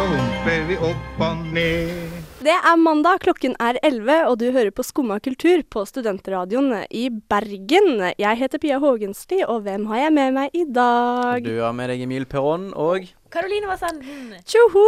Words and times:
så 0.00 0.06
humper 0.08 0.62
vi 0.64 0.76
opp 0.80 1.18
og 1.20 1.40
ned. 1.52 2.12
Det 2.40 2.54
er 2.56 2.76
mandag, 2.80 3.18
klokken 3.20 3.52
er 3.60 3.76
11, 3.84 4.30
og 4.30 4.38
du 4.40 4.46
hører 4.48 4.70
på 4.72 4.84
Skumma 4.86 5.18
kultur 5.20 5.60
på 5.68 5.82
Studentradioen 5.84 6.86
i 6.88 7.10
Bergen. 7.12 8.06
Jeg 8.16 8.38
heter 8.40 8.62
Pia 8.62 8.78
Hågensti, 8.80 9.42
og 9.44 9.66
hvem 9.66 9.84
har 9.90 10.06
jeg 10.06 10.14
med 10.16 10.38
meg 10.38 10.56
i 10.56 10.64
dag? 10.64 11.44
Du 11.44 11.58
har 11.60 11.76
med 11.76 11.92
deg 11.92 12.06
Emil 12.06 12.24
Perron 12.24 12.70
og 12.72 13.10
Karoline 13.30 13.68
Vassanden. 13.68 14.40
Tjoho! 14.48 14.86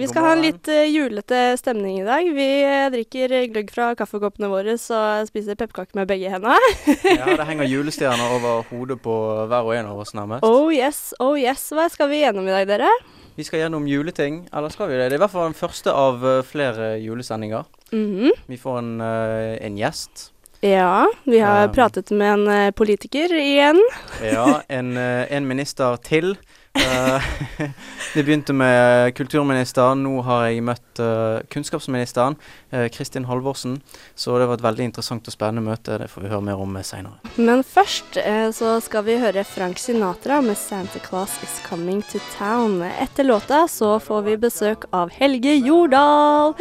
Vi 0.00 0.10
skal 0.10 0.26
ha 0.26 0.34
en 0.34 0.42
litt 0.42 0.72
eh, 0.74 0.90
julete 0.90 1.44
stemning 1.62 2.02
i 2.02 2.08
dag. 2.10 2.26
Vi 2.34 2.50
eh, 2.66 2.88
drikker 2.96 3.38
gløgg 3.54 3.70
fra 3.70 3.92
kaffekoppene 3.94 4.50
våre 4.50 4.74
og 4.74 5.30
spiser 5.30 5.54
pepperkaker 5.54 6.02
med 6.02 6.10
begge 6.10 6.34
hendene. 6.34 6.58
Ja, 7.14 7.30
det 7.30 7.46
henger 7.46 7.70
julestjerner 7.70 8.36
over 8.40 8.66
hodet 8.74 8.98
på 9.06 9.16
hver 9.46 9.70
og 9.70 9.78
en 9.78 9.94
av 9.94 10.02
oss, 10.02 10.16
nærmest. 10.18 10.42
Oh 10.42 10.66
yes, 10.74 11.12
oh 11.22 11.38
yes. 11.38 11.70
Hva 11.70 11.86
skal 11.94 12.10
vi 12.10 12.24
gjennom 12.26 12.50
i 12.50 12.56
dag, 12.58 12.66
dere? 12.74 12.90
Vi 13.36 13.44
skal 13.44 13.62
gjennom 13.64 13.86
juleting. 13.88 14.42
Eller 14.52 14.68
skal 14.68 14.88
vi 14.90 14.98
det? 14.98 15.08
Det 15.08 15.16
er 15.16 15.20
i 15.20 15.24
hvert 15.24 15.32
fall 15.32 15.48
den 15.50 15.56
første 15.58 15.92
av 15.96 16.24
eh, 16.26 16.42
flere 16.44 16.92
julesendinger. 17.00 17.64
Mhm. 17.92 18.30
Vi 18.48 18.56
får 18.60 18.78
en, 18.78 19.00
eh, 19.00 19.58
en 19.66 19.76
gjest. 19.78 20.28
Ja, 20.62 21.06
vi 21.24 21.38
har 21.42 21.64
Um. 21.68 21.72
pratet 21.74 22.10
med 22.14 22.38
en 22.48 22.72
politiker 22.72 23.32
igjen. 23.34 23.80
Ja, 24.22 24.60
en, 24.68 24.96
en 24.96 25.46
minister 25.48 25.96
til. 25.96 26.36
Eh, 26.74 27.22
det 28.14 28.22
begynte 28.22 28.52
med 28.52 29.14
kulturministeren. 29.16 30.02
Nå 30.04 30.22
har 30.24 30.46
jeg 30.48 30.64
møtt 30.64 31.00
eh, 31.02 31.42
kunnskapsministeren, 31.52 32.36
eh, 32.72 32.88
Kristin 32.92 33.26
Halvorsen. 33.28 33.80
Så 34.14 34.38
det 34.40 34.48
var 34.48 34.58
et 34.58 34.64
veldig 34.64 34.88
interessant 34.88 35.28
og 35.28 35.34
spennende 35.34 35.64
møte. 35.66 35.98
Det 36.00 36.08
får 36.10 36.24
vi 36.24 36.32
høre 36.32 36.46
mer 36.48 36.62
om 36.62 36.78
seinere. 36.82 37.20
Men 37.36 37.64
først 37.66 38.18
så 38.56 38.74
skal 38.84 39.04
vi 39.06 39.18
høre 39.20 39.44
Frank 39.44 39.78
Sinatra 39.78 40.40
med 40.40 40.56
'Santa 40.56 40.98
Claus 41.04 41.36
Is 41.42 41.60
Coming 41.68 42.02
to 42.02 42.18
Town'. 42.38 42.82
Etter 43.00 43.24
låta 43.24 43.68
så 43.68 43.98
får 44.00 44.22
vi 44.22 44.36
besøk 44.36 44.84
av 44.92 45.10
Helge 45.10 45.54
Jordal. 45.56 46.54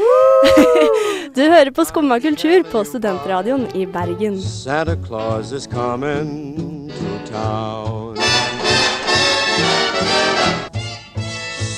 du 1.35 1.41
hører 1.41 1.71
på 1.71 1.85
Skumma 1.85 2.19
kultur 2.19 2.63
på 2.63 2.83
Studentradioen 2.83 3.67
i 3.75 3.85
Bergen. 3.85 4.41
Santa 4.41 4.95
Claus 5.07 5.51
is 5.51 5.67
coming 5.67 6.89
to 6.89 7.33
town. 7.33 8.10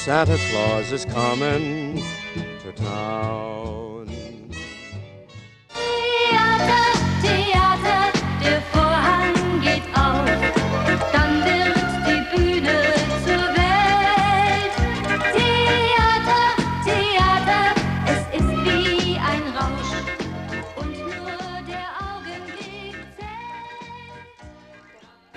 Santa 0.06 0.38
Claus 0.50 0.92
is 0.92 1.06
coming 1.06 2.04
to 2.62 2.72
town. 2.74 4.06
Theater, 5.70 6.86
Theater, 7.22 8.12
der 8.44 8.62
Vorhang 8.74 9.62
geht 9.62 9.88
auf, 9.96 10.28
dann 11.14 11.46
wird 11.46 11.78
die 12.06 12.22
Bühne 12.36 12.78
zur 13.24 13.46
Welt. 13.56 14.76
Theater, 15.38 16.46
Theater, 16.84 17.64
es 18.06 18.24
ist 18.40 18.52
wie 18.66 19.16
ein 19.16 19.44
Rausch 19.56 19.94
und 20.76 20.92
nur 21.00 21.64
der 21.72 21.88
Augenblick 22.04 23.00
zählt. 23.16 23.80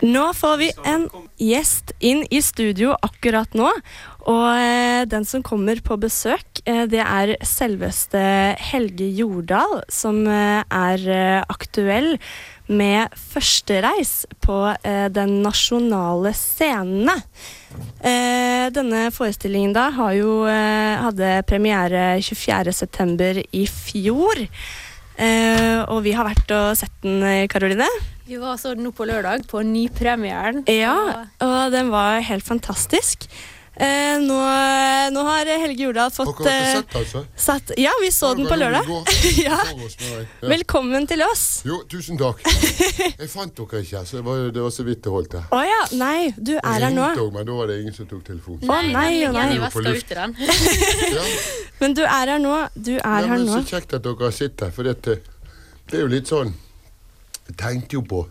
Nå 0.02 0.32
får 0.32 0.56
vi 0.56 0.72
en 0.82 1.08
gjest 1.38 1.92
inn 1.98 2.26
i 2.30 2.42
studio 2.42 2.96
akkurat 3.02 3.54
nå. 3.54 3.70
Og 4.26 4.46
eh, 4.58 5.04
den 5.06 5.26
som 5.28 5.44
kommer 5.46 5.78
på 5.84 5.98
besøk, 6.02 6.62
eh, 6.66 6.84
det 6.90 7.02
er 7.02 7.36
selveste 7.46 8.20
Helge 8.72 9.06
Jordal, 9.14 9.84
som 9.92 10.24
eh, 10.26 10.64
er 10.66 11.44
aktuell 11.46 12.16
med 12.66 13.14
førstereis 13.14 14.24
på 14.42 14.56
den 15.14 15.36
nasjonale 15.44 16.32
scenen. 16.34 17.22
Eh, 18.02 18.66
denne 18.74 19.04
forestillingen 19.14 19.76
da 19.76 19.84
har 19.94 20.16
jo, 20.18 20.32
hadde 20.50 21.30
premiere 21.46 22.16
24.9. 22.18 23.46
i 23.54 23.62
fjor. 23.70 24.42
Eh, 25.16 25.78
og 25.86 26.02
vi 26.04 26.16
har 26.18 26.26
vært 26.26 26.50
og 26.58 26.74
sett 26.76 26.92
den, 27.06 27.22
Karoline. 27.52 27.86
Vi 28.26 28.40
var 28.42 28.58
så 28.58 28.74
nå 28.74 28.90
på 28.90 29.06
lørdag, 29.06 29.46
på 29.46 29.62
nypremieren. 29.62 30.64
Ja, 30.66 31.28
og 31.38 31.60
den 31.70 31.94
var 31.94 32.18
helt 32.26 32.42
fantastisk. 32.42 33.30
Eh, 33.76 34.18
nå, 34.24 34.36
nå 35.12 35.22
har 35.26 35.48
Helge 35.60 35.84
Jordal 35.84 36.08
fått 36.10 36.38
Dere 36.40 36.52
har 36.52 36.62
eh, 36.64 36.76
sett, 36.78 36.94
altså? 36.96 37.20
satt 37.36 37.72
Ja, 37.76 37.90
vi 38.00 38.08
så 38.14 38.30
den 38.34 38.46
på 38.48 38.56
lørdag. 38.56 38.86
ja. 39.46 39.58
Velkommen 40.40 41.04
til 41.06 41.20
oss. 41.26 41.42
Jo, 41.68 41.82
tusen 41.90 42.16
takk. 42.16 42.40
Jeg 43.20 43.28
fant 43.28 43.52
dere 43.58 43.82
ikke, 43.84 44.00
så 44.08 44.16
det 44.16 44.22
var, 44.24 44.46
det 44.56 44.62
var 44.64 44.72
så 44.72 44.86
vidt 44.86 45.02
det 45.04 45.12
holdt. 45.12 45.36
Å 45.42 45.58
oh, 45.58 45.64
ja. 45.68 45.82
Nei, 46.00 46.30
du 46.38 46.54
er 46.56 46.86
her 46.86 46.94
nå. 46.94 47.04
også, 47.10 47.26
men 47.34 47.50
da 47.50 47.58
var 47.58 47.68
det 47.68 47.76
ingen 47.82 47.96
som 47.98 48.08
tok 48.08 48.22
telefonen. 48.30 48.64
Å 48.64 48.78
nei, 48.96 49.10
å 49.28 49.34
nei. 49.36 49.60
nei. 49.60 51.26
Men 51.82 51.92
du 51.98 52.00
er 52.06 52.32
her 52.32 52.40
nå. 52.40 52.54
Du 52.72 52.94
er 52.94 53.26
ja, 53.26 53.28
her 53.34 53.44
nå. 53.44 53.58
Så 53.58 53.74
kjekt 53.74 53.92
at 53.98 54.06
dere 54.06 54.24
har 54.24 54.32
sittet 54.32 54.70
her, 54.70 54.72
for 54.72 54.88
det, 54.88 55.18
det 55.90 55.98
er 55.98 56.06
jo 56.06 56.08
litt 56.14 56.32
sånn 56.32 56.54
Jeg 57.50 57.58
tenkte 57.60 57.98
jo 57.98 58.06
på 58.08 58.24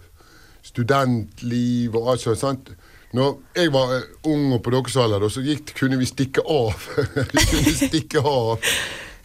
studentliv 0.65 1.93
og 2.01 2.15
alt 2.15 2.25
sånt. 2.25 2.41
sant? 2.41 2.73
Når 3.15 3.31
jeg 3.55 3.71
var 3.73 3.95
eh, 3.95 4.11
ung 4.27 4.51
og 4.55 4.61
på 4.65 4.73
deres 4.73 4.97
alder, 4.99 5.27
så 5.31 5.43
gikk, 5.45 5.71
kunne 5.79 5.99
vi 6.01 6.07
stikke 6.09 6.43
av. 6.51 6.75
vi 7.35 7.47
kunne 7.51 7.75
stikke 7.79 8.21
av. 8.21 8.69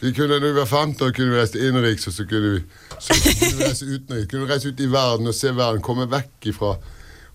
Vi 0.01 0.15
kunne, 0.17 0.39
når 0.39 0.47
vi 0.47 0.61
var 0.61 0.71
15 0.71 1.07
år, 1.07 1.13
kunne 1.17 1.35
vi 1.35 1.41
reise 1.41 1.61
innenriks, 1.61 2.07
og 2.09 2.15
så 2.17 2.25
kunne 2.29 2.55
vi, 2.55 2.63
så 2.97 3.17
kunne 3.19 3.51
vi 3.59 3.67
reise 3.67 3.89
utenriks. 3.91 4.31
Kunne 4.31 4.49
reise 4.49 4.71
ut 4.71 4.81
i 4.81 4.89
verden 4.93 5.29
og 5.29 5.37
se 5.37 5.53
verden, 5.57 5.83
komme 5.85 6.09
vekk 6.11 6.53
ifra 6.55 6.75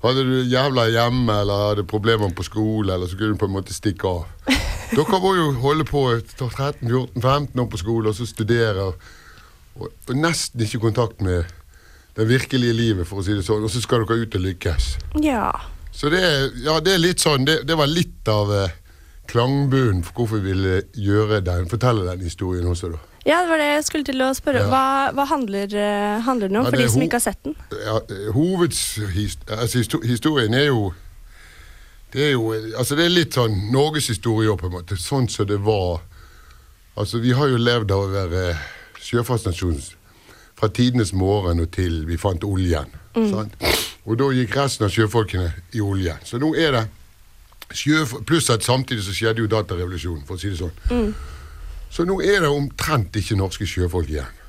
Hadde 0.06 0.22
du 0.28 0.34
jævla 0.46 0.84
hjemme 0.94 1.34
eller 1.42 1.62
hadde 1.70 1.84
problemer 1.90 2.30
på 2.36 2.44
skole, 2.46 2.94
eller 2.94 3.10
så 3.10 3.18
kunne 3.18 3.34
du 3.34 3.40
på 3.42 3.48
en 3.50 3.56
måte 3.56 3.74
stikke 3.74 4.06
av. 4.06 4.52
Dere 4.92 5.20
må 5.24 5.32
jo 5.34 5.48
holde 5.64 5.86
på 5.88 6.04
13-14-15 6.14 7.62
år 7.64 7.70
på 7.72 7.80
skole, 7.82 8.12
og 8.12 8.18
så 8.18 8.28
studere. 8.30 8.92
Og, 8.92 9.88
og 9.90 10.12
nesten 10.20 10.62
ikke 10.62 10.84
kontakt 10.84 11.24
med 11.26 11.50
det 12.16 12.28
virkelige 12.30 12.76
livet, 12.78 13.08
for 13.10 13.24
å 13.24 13.26
si 13.26 13.34
det 13.34 13.48
sånn. 13.48 13.66
Og 13.66 13.74
så 13.74 13.82
skal 13.82 14.06
dere 14.06 14.28
ut 14.28 14.38
og 14.38 14.46
lykkes. 14.46 14.92
Ja. 15.26 15.50
Så 15.96 16.10
det, 16.12 16.20
ja, 16.66 16.76
det 16.84 16.92
er 16.92 17.00
litt 17.00 17.24
sånn 17.24 17.46
Det, 17.48 17.62
det 17.64 17.76
var 17.80 17.88
litt 17.88 18.28
av 18.28 18.50
eh, 18.52 18.74
klangbunnen 19.32 20.04
for 20.06 20.14
hvorfor 20.20 20.42
vi 20.44 20.52
ville 20.52 20.82
gjøre 21.00 21.40
den, 21.46 21.70
fortelle 21.72 22.04
den 22.10 22.22
historien 22.28 22.68
også, 22.70 22.90
da. 22.94 23.00
ja, 23.26 23.40
det 23.42 23.50
var 23.50 23.58
det 23.64 23.70
jeg 23.72 23.86
skulle 23.88 24.06
til 24.06 24.22
å 24.22 24.28
spørre. 24.38 24.60
Ja. 24.66 24.70
Hva, 24.70 24.84
hva 25.18 25.26
handler, 25.32 25.66
eh, 25.72 26.20
handler 26.28 26.48
den 26.52 26.60
om, 26.60 26.66
Ja, 26.68 26.72
for 26.76 26.82
de 26.84 26.90
som 26.94 27.02
ikke 27.06 27.18
har 27.18 27.26
sett 27.26 27.42
den? 27.48 27.56
Ja, 27.80 27.96
Hovedhistorien 28.36 30.54
altså, 30.54 30.60
er 30.60 30.68
jo 30.68 30.82
Det 32.14 32.22
er 32.28 32.32
jo 32.36 32.44
eh, 32.54 32.68
Altså, 32.78 32.94
det 33.00 33.04
er 33.08 33.16
litt 33.16 33.34
sånn 33.40 33.56
norgeshistorie 33.74 34.52
òg, 34.52 34.60
på 34.62 34.68
en 34.70 34.76
måte. 34.78 34.94
Sånn 35.00 35.26
som 35.32 35.48
det 35.50 35.58
var 35.66 36.04
Altså, 36.96 37.20
vi 37.24 37.32
har 37.36 37.48
jo 37.52 37.58
levd 37.60 37.92
av 37.92 38.06
å 38.06 38.12
være 38.14 38.44
sjøfartsnasjon 39.04 39.82
fra 40.56 40.70
tidenes 40.72 41.12
morgen 41.12 41.60
og 41.60 41.68
til 41.76 42.06
vi 42.08 42.16
fant 42.18 42.44
oljen. 42.48 42.88
Sant? 43.16 43.52
Og 44.06 44.18
da 44.20 44.30
gikk 44.34 44.56
resten 44.58 44.86
av 44.86 44.94
sjøfolkene 44.94 45.50
i 45.74 45.82
olje. 45.82 46.14
Så 46.26 46.38
nå 46.42 46.54
er 46.56 46.78
det 46.78 46.86
Pluss 48.26 48.50
at 48.54 48.64
samtidig 48.64 49.02
så 49.04 49.14
skjedde 49.16 49.42
jo 49.42 49.50
datarevolusjonen, 49.50 50.22
for 50.28 50.38
å 50.38 50.40
si 50.40 50.52
det 50.54 50.60
sånn. 50.60 51.14
Så 51.90 52.06
nå 52.06 52.20
er 52.22 52.44
det 52.44 52.52
omtrent 52.54 53.18
ikke 53.18 53.38
norske 53.40 53.66
sjøfolk 53.66 54.12
igjen. 54.12 54.42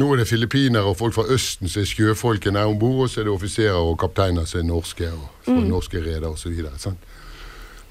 Nå 0.00 0.08
er 0.10 0.22
det 0.22 0.26
filippinere 0.26 0.88
og 0.90 0.96
folk 0.98 1.14
fra 1.14 1.26
Østen 1.30 1.70
som 1.70 1.84
er 1.84 1.90
sjøfolkene 1.90 2.64
om 2.66 2.78
bord, 2.80 3.04
og 3.04 3.12
så 3.12 3.20
er 3.20 3.28
det 3.28 3.34
offiserer 3.34 3.78
og 3.78 3.98
kapteiner 4.00 4.48
som 4.48 4.62
er 4.62 4.66
norske, 4.66 5.10
og 5.12 5.44
fra 5.44 5.60
norske 5.60 6.00
reder 6.02 6.26
osv. 6.32 6.96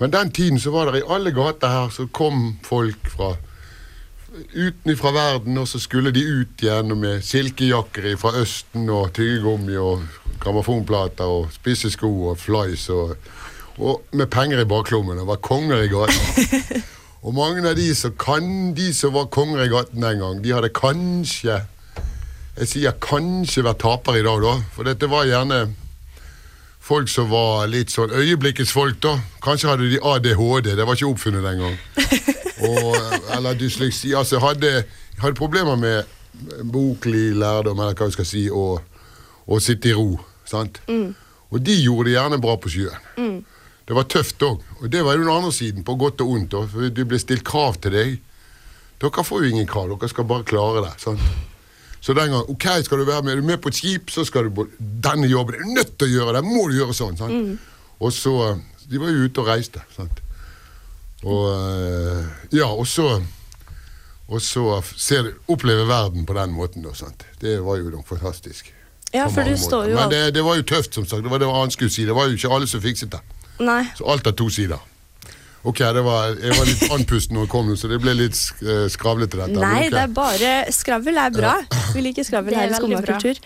Men 0.01 0.11
den 0.11 0.33
tiden 0.35 0.59
så 0.59 0.73
var 0.73 0.89
det 0.89 1.03
i 1.03 1.07
alle 1.15 1.31
gater 1.31 1.71
her 1.71 1.93
så 1.93 2.09
kom 2.11 2.57
folk 2.65 3.07
fra 3.13 3.35
utenfra 4.33 5.13
verden, 5.13 5.57
og 5.61 5.69
så 5.69 5.79
skulle 5.79 6.11
de 6.11 6.25
ut 6.25 6.65
igjen 6.65 6.91
med 6.97 7.21
silkejakker 7.23 8.15
fra 8.19 8.33
Østen 8.41 8.89
og 8.89 9.13
tyggegummi 9.13 9.77
og 9.77 10.01
grammofonplater 10.43 11.29
og 11.29 11.51
spisse 11.55 11.91
sko 11.93 12.11
og 12.31 12.39
flies 12.41 12.89
og, 12.93 13.15
og 13.79 14.01
med 14.13 14.29
penger 14.33 14.61
i 14.63 14.69
baklommen 14.69 15.21
og 15.23 15.31
var 15.31 15.41
konger 15.43 15.85
i 15.85 15.91
gaten. 15.91 16.83
Og 17.23 17.31
mange 17.31 17.61
av 17.63 17.77
de 17.77 17.85
som 17.95 18.11
kan, 18.19 18.73
de 18.75 18.89
som 18.91 19.13
var 19.15 19.29
konger 19.31 19.63
i 19.63 19.69
gaten 19.71 20.03
den 20.03 20.19
gang, 20.19 20.41
de 20.43 20.51
hadde 20.51 20.73
kanskje 20.75 21.61
Jeg 22.57 22.67
sier 22.67 22.97
kanskje 23.01 23.63
vært 23.63 23.79
tapere 23.81 24.19
i 24.19 24.25
dag, 24.25 24.43
da. 24.43 24.57
For 24.75 24.85
dette 24.85 25.07
var 25.09 25.23
gjerne 25.25 25.61
folk 26.83 27.07
som 27.09 27.31
var 27.31 27.69
litt 27.71 27.89
sånn 27.89 28.11
øyeblikkets 28.13 28.73
folk, 28.75 28.99
da. 29.01 29.15
Kanskje 29.41 29.71
hadde 29.71 29.87
de 29.89 30.01
ADHD, 30.03 30.73
det 30.75 30.85
var 30.85 30.99
ikke 30.99 31.09
oppfunnet 31.09 31.47
den 31.47 31.63
gang. 31.63 31.79
Og, 32.69 32.91
eller 33.33 33.57
dysleksi. 33.57 34.13
Altså, 34.13 34.37
hadde, 34.43 34.83
hadde 35.23 35.39
problemer 35.39 35.79
med 35.79 36.03
boklig 36.73 37.31
lærdom, 37.39 37.79
eller 37.79 37.97
hva 37.97 38.11
vi 38.11 38.17
skal 38.19 38.27
si, 38.27 38.43
og, 38.51 38.83
og 39.47 39.61
sitte 39.63 39.89
i 39.89 39.97
ro. 39.97 40.19
Sant? 40.53 40.79
Og 41.53 41.59
de 41.61 41.75
gjorde 41.83 42.07
det 42.09 42.15
gjerne 42.15 42.39
bra 42.41 42.55
på 42.61 42.71
sjøen. 42.73 43.41
Det 43.83 43.95
var 43.97 44.05
tøft 44.09 44.41
òg. 44.47 44.61
Og 44.79 44.85
det 44.93 45.01
var 45.03 45.17
jo 45.17 45.25
den 45.25 45.33
andre 45.33 45.51
siden, 45.53 45.83
på 45.83 45.97
godt 45.99 46.21
og 46.23 46.29
ondt. 46.37 46.53
For 46.71 46.93
det 46.93 47.05
ble 47.09 47.19
stilt 47.19 47.43
krav 47.47 47.75
til 47.83 47.91
deg. 47.97 48.13
Dere 49.03 49.25
får 49.27 49.43
jo 49.43 49.49
ingen 49.51 49.67
krav, 49.67 49.89
dere 49.91 50.07
skal 50.11 50.27
bare 50.29 50.45
klare 50.47 50.85
det. 50.85 50.93
sant? 51.03 51.19
Så 52.03 52.13
den 52.15 52.31
gang, 52.31 52.47
ok, 52.51 52.65
skal 52.83 52.99
du 52.99 53.05
være 53.07 53.23
med, 53.23 53.33
er 53.33 53.41
du 53.41 53.47
med 53.47 53.61
på 53.63 53.71
et 53.71 53.77
skip, 53.79 54.09
så 54.11 54.25
skal 54.27 54.47
du 54.47 54.55
på 54.55 54.65
denne 54.79 55.27
jobben 55.31 55.55
er 55.55 55.63
du 55.63 55.73
nødt 55.75 55.93
til 55.97 56.09
å 56.09 56.13
gjøre, 56.17 56.33
det 56.35 56.43
må 56.47 56.65
du 56.67 56.77
gjøre 56.77 56.95
sånn. 56.95 57.17
sant? 57.19 57.59
Og 58.03 58.11
så, 58.15 58.33
De 58.91 58.99
var 58.99 59.13
jo 59.13 59.23
ute 59.27 59.39
og 59.39 59.47
reiste. 59.47 59.79
sant? 59.95 60.19
Og 61.23 61.45
eh, 61.53 62.25
ja, 62.59 62.67
og 62.67 62.87
så 62.87 63.21
og 64.33 64.39
så 64.41 64.81
ser, 64.95 65.29
oppleve 65.51 65.85
verden 65.87 66.25
på 66.25 66.35
den 66.35 66.51
måten. 66.55 66.83
da, 66.83 66.93
sant? 66.95 67.23
Det 67.39 67.59
var 67.63 67.77
jo 67.79 68.03
fantastisk. 68.07 68.71
Ja, 69.13 69.27
for 69.29 69.45
du 69.45 69.53
står 69.59 69.91
jo 69.91 69.99
Men 69.99 70.09
det, 70.09 70.23
det 70.33 70.41
var 70.45 70.57
jo 70.57 70.65
tøft, 70.65 70.95
som 70.97 71.05
sagt. 71.05 71.21
Det 71.23 71.29
var 71.29 71.41
det 71.43 71.51
han 71.53 71.71
skulle 71.71 71.93
si. 71.93 72.07
Det 72.09 72.15
var 72.17 72.31
jo 72.31 72.39
ikke 72.39 72.49
alle 72.55 72.69
som 72.69 72.81
fikset 72.81 73.13
det. 73.13 73.21
Nei. 73.61 73.83
Så 73.97 74.07
alt 74.09 74.25
har 74.25 74.35
to 74.37 74.49
sider. 74.49 74.81
Ok, 75.63 75.79
det 75.79 76.01
var, 76.03 76.33
jeg 76.43 76.55
var 76.57 76.67
litt 76.67 76.81
andpusten 76.91 77.37
når 77.37 77.45
jeg 77.45 77.51
kom, 77.53 77.69
så 77.79 77.87
det 77.87 78.01
ble 78.03 78.17
litt 78.19 78.35
eh, 78.65 78.87
skravlete. 78.91 79.39
dette. 79.39 79.55
Nei, 79.55 79.85
okay. 79.85 79.93
det 79.93 80.01
er 80.01 80.15
bare 80.17 80.49
Skravl 80.75 81.21
er 81.21 81.31
bra. 81.31 81.53
Vi 81.95 82.03
liker 82.03 82.27
skravl 82.27 82.51
er 82.51 82.59
her 82.59 82.73
i 82.73 82.81
Skumma 82.81 82.99
kultur. 83.05 83.39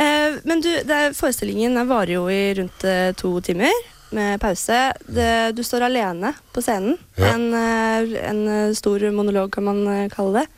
Eh, 0.00 0.38
men 0.48 0.62
du, 0.64 0.70
det 0.88 0.96
er, 0.96 1.14
forestillingen 1.18 1.76
varer 1.90 2.14
jo 2.14 2.24
i 2.32 2.54
rundt 2.56 2.86
eh, 2.88 3.10
to 3.18 3.34
timer 3.44 3.74
med 4.16 4.40
pause. 4.40 4.78
Det, 5.04 5.28
du 5.58 5.60
står 5.66 5.84
alene 5.90 6.32
på 6.54 6.64
scenen. 6.64 6.96
Ja. 7.18 7.34
En, 7.34 7.50
eh, 7.52 8.16
en 8.30 8.42
eh, 8.54 8.74
stor 8.78 9.04
monolog, 9.12 9.52
kan 9.52 9.68
man 9.68 9.84
kalle 10.14 10.40
det. 10.40 10.57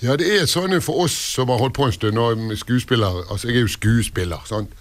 Ja, 0.00 0.16
det 0.16 0.28
er 0.32 0.46
sånn 0.48 0.72
for 0.80 1.04
oss 1.04 1.16
som 1.34 1.50
har 1.52 1.60
holdt 1.60 1.76
på 1.76 1.86
en 1.88 1.92
stund, 1.92 2.18
og 2.18 2.54
skuespiller, 2.56 3.24
altså 3.28 3.50
jeg 3.50 3.60
er 3.60 3.66
jo 3.66 3.74
skuespiller, 3.74 4.46
sant? 4.48 4.72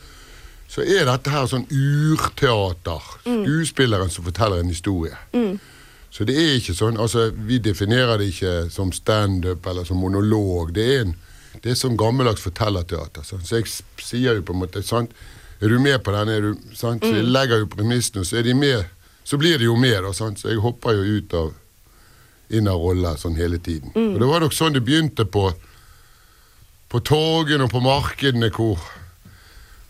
så 0.70 0.84
er 0.86 1.08
dette 1.10 1.32
her 1.34 1.48
sånn 1.50 1.66
urteater. 1.66 3.06
Skuespilleren 3.26 4.12
som 4.14 4.28
forteller 4.28 4.62
en 4.62 4.70
historie. 4.70 5.18
Så 6.14 6.26
det 6.30 6.36
er 6.38 6.60
ikke 6.60 6.76
sånn, 6.78 7.00
altså 7.02 7.30
vi 7.34 7.58
definerer 7.62 8.22
det 8.22 8.30
ikke 8.32 8.54
som 8.74 8.92
stand-up 8.94 9.66
eller 9.70 9.86
som 9.86 9.98
monolog. 10.02 10.74
Det 10.78 10.86
er, 10.94 11.02
en, 11.08 11.16
det 11.64 11.74
er 11.74 11.80
sånn 11.80 11.98
gammeldags 11.98 12.46
fortellerteater. 12.46 13.26
Sant? 13.26 13.50
Så 13.50 13.60
jeg 13.60 13.70
sier 14.06 14.38
jo 14.38 14.46
på 14.46 14.54
en 14.54 14.62
måte, 14.62 14.86
sant? 14.86 15.14
er 15.60 15.74
du 15.74 15.80
med 15.82 15.98
på 16.06 16.14
denne? 16.16 16.38
er 16.38 16.42
du, 16.42 16.70
sant? 16.78 17.04
Så 17.04 17.18
jeg 17.18 17.28
legger 17.28 17.64
jo 17.64 17.72
premissene, 17.74 18.24
så 18.26 18.40
er 18.40 18.46
de 18.48 18.54
med, 18.56 18.86
så 19.28 19.38
blir 19.42 19.58
de 19.60 19.68
jo 19.68 19.76
med 19.76 19.98
da, 20.06 20.14
sant? 20.16 20.40
Så 20.40 20.54
jeg 20.54 20.62
hopper 20.64 20.96
jo 20.96 21.18
ut 21.18 21.36
av 21.36 21.50
inn 22.50 22.70
av 22.70 22.82
roller 22.82 23.18
sånn 23.20 23.38
hele 23.38 23.60
tiden. 23.62 23.92
Og 23.94 24.20
det 24.22 24.30
var 24.30 24.44
nok 24.44 24.56
sånn 24.56 24.78
det 24.78 24.86
begynte 24.86 25.26
på 25.26 25.50
på 26.90 27.00
torgene 27.06 27.68
og 27.68 27.70
på 27.70 27.84
markedene 27.86 28.50
hvor 28.56 28.80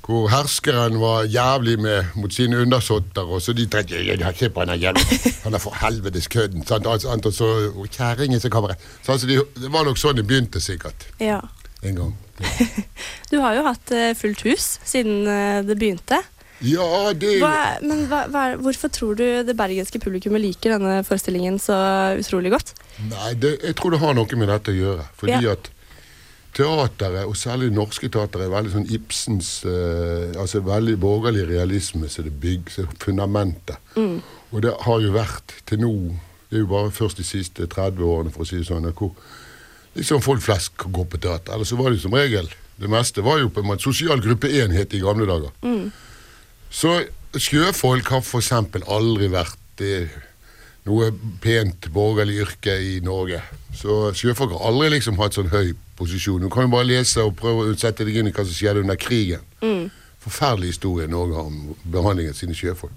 hvor 0.09 0.25
herskeren 0.31 0.95
var 0.97 1.27
jævlig 1.29 1.75
med 1.79 2.15
mot 2.17 2.33
sine 2.33 2.57
undersåtter, 2.63 3.27
og 3.29 3.43
så 3.45 3.53
de 3.53 3.67
tenkte 3.69 3.99
ja, 4.01 4.15
har 4.25 4.33
Se 4.33 4.47
på 4.49 4.63
han 4.63 4.71
er 4.73 4.79
jævlig, 4.81 5.19
han 5.43 5.53
er 5.53 5.61
for 5.61 5.77
helvetes 5.77 6.25
kødden. 6.33 6.65
Sant? 6.65 6.87
Og, 6.89 7.33
så 7.33 7.49
og 7.69 7.85
kjerringen 7.93 8.41
som 8.41 8.49
kommer 8.49 8.73
så, 9.03 9.11
altså, 9.11 9.27
de, 9.29 9.37
Det 9.53 9.69
var 9.69 9.85
nok 9.85 10.01
sånn 10.01 10.17
det 10.17 10.25
begynte, 10.25 10.57
sikkert. 10.59 11.05
Ja. 11.21 11.43
En 11.85 11.95
gang. 11.95 12.17
Du 13.29 13.37
har 13.37 13.53
jo 13.53 13.67
hatt 13.67 13.91
eh, 13.93 14.15
fullt 14.17 14.41
hus 14.47 14.79
siden 14.81 15.27
eh, 15.29 15.61
det 15.67 15.77
begynte. 15.77 16.23
Ja, 16.65 17.13
det 17.15 17.37
Hva, 17.39 17.79
men 17.81 18.05
hva, 18.11 18.25
hva, 18.27 18.43
hvorfor 18.59 18.91
tror 18.91 19.15
du 19.15 19.25
det 19.47 19.55
bergenske 19.55 19.99
publikummet 20.03 20.41
liker 20.43 20.73
denne 20.75 20.97
forestillingen 21.07 21.59
så 21.63 21.77
utrolig 22.19 22.51
godt? 22.51 22.73
Nei, 23.07 23.33
det, 23.39 23.53
jeg 23.63 23.77
tror 23.79 23.95
det 23.95 24.01
har 24.01 24.17
noe 24.17 24.39
med 24.41 24.51
dette 24.51 24.73
å 24.73 24.79
gjøre. 24.79 25.05
Fordi 25.15 25.37
Ja. 25.45 25.53
at 25.55 25.69
teateret, 26.57 27.25
og 27.29 27.35
særlig 27.37 27.69
det 27.69 27.77
norske 27.77 28.09
teateret, 28.11 28.47
er 28.47 28.53
veldig 28.55 28.71
sånn 28.73 28.87
Ibsens 28.91 29.51
eh, 29.69 30.33
Altså 30.41 30.59
veldig 30.65 30.97
borgerlig 30.99 31.45
realisme, 31.47 32.09
som 32.09 32.25
det 32.25 32.33
bygger 32.41 32.73
så 32.73 32.87
fundamentet. 32.99 33.77
Og 34.51 34.61
det 34.65 34.73
har 34.81 34.99
jo 35.03 35.11
vært 35.13 35.53
til 35.69 35.79
nå 35.83 35.93
Det 36.49 36.57
er 36.57 36.63
jo 36.63 36.71
bare 36.71 36.89
først 36.91 37.17
de 37.21 37.23
siste 37.23 37.67
30 37.69 38.01
årene, 38.01 38.31
for 38.33 38.41
å 38.41 38.49
si 38.49 38.57
det 38.57 38.65
sånn, 38.67 38.87
hvor 38.97 39.13
liksom 39.95 40.21
folk 40.25 40.41
flest 40.41 40.73
kan 40.81 40.91
gå 40.91 41.05
på 41.05 41.19
teater. 41.21 41.53
Ellers 41.53 41.69
så 41.69 41.77
var 41.77 41.91
det 41.93 42.01
som 42.01 42.13
regel 42.17 42.49
Det 42.79 42.89
meste 42.89 43.21
var 43.21 43.39
jo 43.39 43.49
på 43.53 43.61
en 43.61 43.67
måte 43.69 43.83
sosial 43.85 44.19
gruppe 44.23 44.49
enhet 44.49 44.93
i 44.97 44.99
gamle 45.03 45.27
dager. 45.29 45.51
Så 46.69 46.95
sjøfolk 47.37 48.09
har 48.13 48.25
eksempel 48.39 48.85
aldri 48.89 49.29
vært 49.33 49.83
i 49.85 49.93
noe 50.89 51.11
pent 51.43 51.89
borgerlig 51.93 52.39
yrke 52.45 52.75
i 52.81 52.97
Norge. 53.05 53.41
Så 53.75 54.11
sjøfolk 54.17 54.55
har 54.55 54.71
aldri 54.71 54.93
liksom 54.95 55.19
hatt 55.21 55.37
sånn 55.37 55.51
høy 55.53 55.73
posisjon. 55.99 56.41
Du 56.41 56.49
kan 56.53 56.67
jo 56.67 56.73
bare 56.73 56.87
lese 56.89 57.23
og 57.25 57.35
prøve 57.39 57.67
å 57.69 57.77
sette 57.77 58.07
deg 58.07 58.21
inn 58.21 58.31
i 58.31 58.33
hva 58.33 58.45
som 58.45 58.55
skjedde 58.55 58.83
under 58.85 58.99
krigen. 58.99 59.43
Forferdelig 60.19 60.73
historie 60.73 61.07
Norge 61.07 61.37
har 61.37 61.49
om 61.49 61.75
behandlingen 61.83 62.35
av 62.35 62.39
sine 62.39 62.57
sjøfolk. 62.57 62.95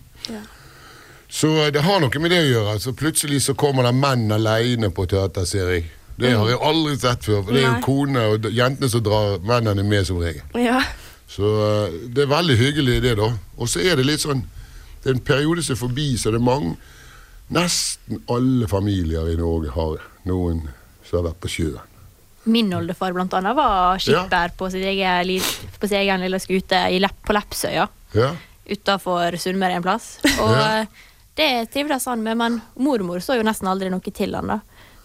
Så 1.33 1.49
det 1.73 1.81
har 1.81 2.01
noe 2.03 2.21
med 2.21 2.33
det 2.35 2.43
å 2.45 2.49
gjøre. 2.51 2.79
Så 2.83 2.93
plutselig 2.97 3.41
så 3.47 3.55
kommer 3.59 3.87
det 3.89 3.95
menn 3.97 4.29
alene 4.35 4.93
på 4.93 5.07
teater, 5.09 5.47
ser 5.49 5.71
jeg. 5.73 5.87
Det 6.21 6.35
har 6.37 6.51
jeg 6.51 6.61
aldri 6.61 6.97
sett 7.01 7.25
før. 7.25 7.41
For 7.47 7.57
det 7.57 7.63
er 7.63 7.71
jo 7.71 7.79
kone 7.87 8.21
konene 8.21 8.25
og 8.37 8.51
jentene 8.53 8.91
som 8.93 9.05
drar 9.05 9.39
mennene 9.49 9.85
med 9.87 10.07
som 10.07 10.21
regel. 10.21 10.45
Ja. 10.61 10.83
Så 11.33 11.49
eh, 11.65 11.95
det 12.13 12.27
er 12.27 12.33
veldig 12.33 12.57
hyggelig 12.61 12.99
det, 13.03 13.15
da. 13.17 13.31
Og 13.57 13.69
så 13.73 13.81
er 13.81 13.97
det 13.97 14.05
litt 14.05 14.21
sånn 14.21 14.43
Det 15.03 15.09
er 15.11 15.15
en 15.17 15.25
periode 15.25 15.63
som 15.65 15.73
er 15.75 15.81
forbi, 15.81 16.11
så 16.21 16.31
det 16.35 16.39
er 16.41 16.45
mange 16.45 16.75
Nesten 17.53 18.21
alle 18.33 18.69
familier 18.71 19.27
i 19.33 19.37
Norge 19.37 19.73
har 19.75 20.05
noen 20.29 20.63
som 21.05 21.19
har 21.19 21.27
vært 21.31 21.41
på 21.43 21.51
sjøen. 21.53 21.81
Min 22.49 22.71
oldefar 22.75 23.13
blant 23.15 23.35
annet 23.37 23.55
var 23.59 23.99
skipper 24.03 24.55
på, 24.59 24.71
sitt 24.73 24.87
egen, 24.89 25.43
på 25.79 25.89
sin 25.91 26.01
egen 26.01 26.23
lille 26.25 26.41
skute 26.41 26.79
i 26.95 26.99
Lepp, 27.03 27.19
på 27.27 27.35
Lepsøya. 27.37 27.85
Ja? 28.17 28.31
Utafor 28.73 29.37
Sunnmøre 29.43 29.77
en 29.79 29.85
plass. 29.85 30.15
Og 30.43 30.55
Ja. 30.57 30.85
det 31.37 31.51
trivdes 31.75 32.05
han 32.09 32.23
med, 32.25 32.37
men 32.41 32.61
mormor 32.77 33.21
så 33.25 33.37
jo 33.39 33.45
nesten 33.47 33.69
aldri 33.71 33.91
noe 33.93 34.01
til 34.17 34.35
han 34.39 34.49
da. 34.55 34.59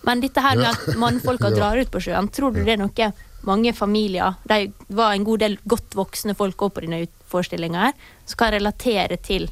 Men 0.07 0.23
dette 0.23 0.41
her 0.45 0.55
med 0.55 0.69
Ja. 0.69 0.71
at 0.77 0.97
mannfolka 1.03 1.49
Ja. 1.51 1.55
drar 1.59 1.77
ut 1.83 1.91
på 1.91 1.99
sjøen, 2.07 2.31
tror 2.31 2.55
du 2.55 2.63
det 2.63 2.77
er 2.77 2.81
noe 2.85 3.11
mange 3.47 3.71
familier 3.73 4.35
Det 4.47 4.73
var 4.89 5.13
en 5.15 5.23
god 5.27 5.39
del 5.43 5.57
godt 5.67 5.95
voksne 5.95 6.35
folk 6.35 6.61
òg 6.67 6.73
på 6.75 6.83
denne 6.85 7.05
forestillinga 7.31 7.87
her, 7.87 7.93
som 8.25 8.37
kan 8.39 8.53
relatere 8.53 9.17
til 9.23 9.49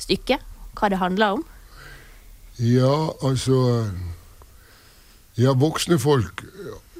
stykket? 0.00 0.40
Hva 0.76 0.88
det 0.92 0.98
handler 1.00 1.38
om? 1.38 1.44
Ja, 2.58 3.10
altså 3.24 3.88
Ja, 5.38 5.52
voksne 5.56 5.98
folk 5.98 6.42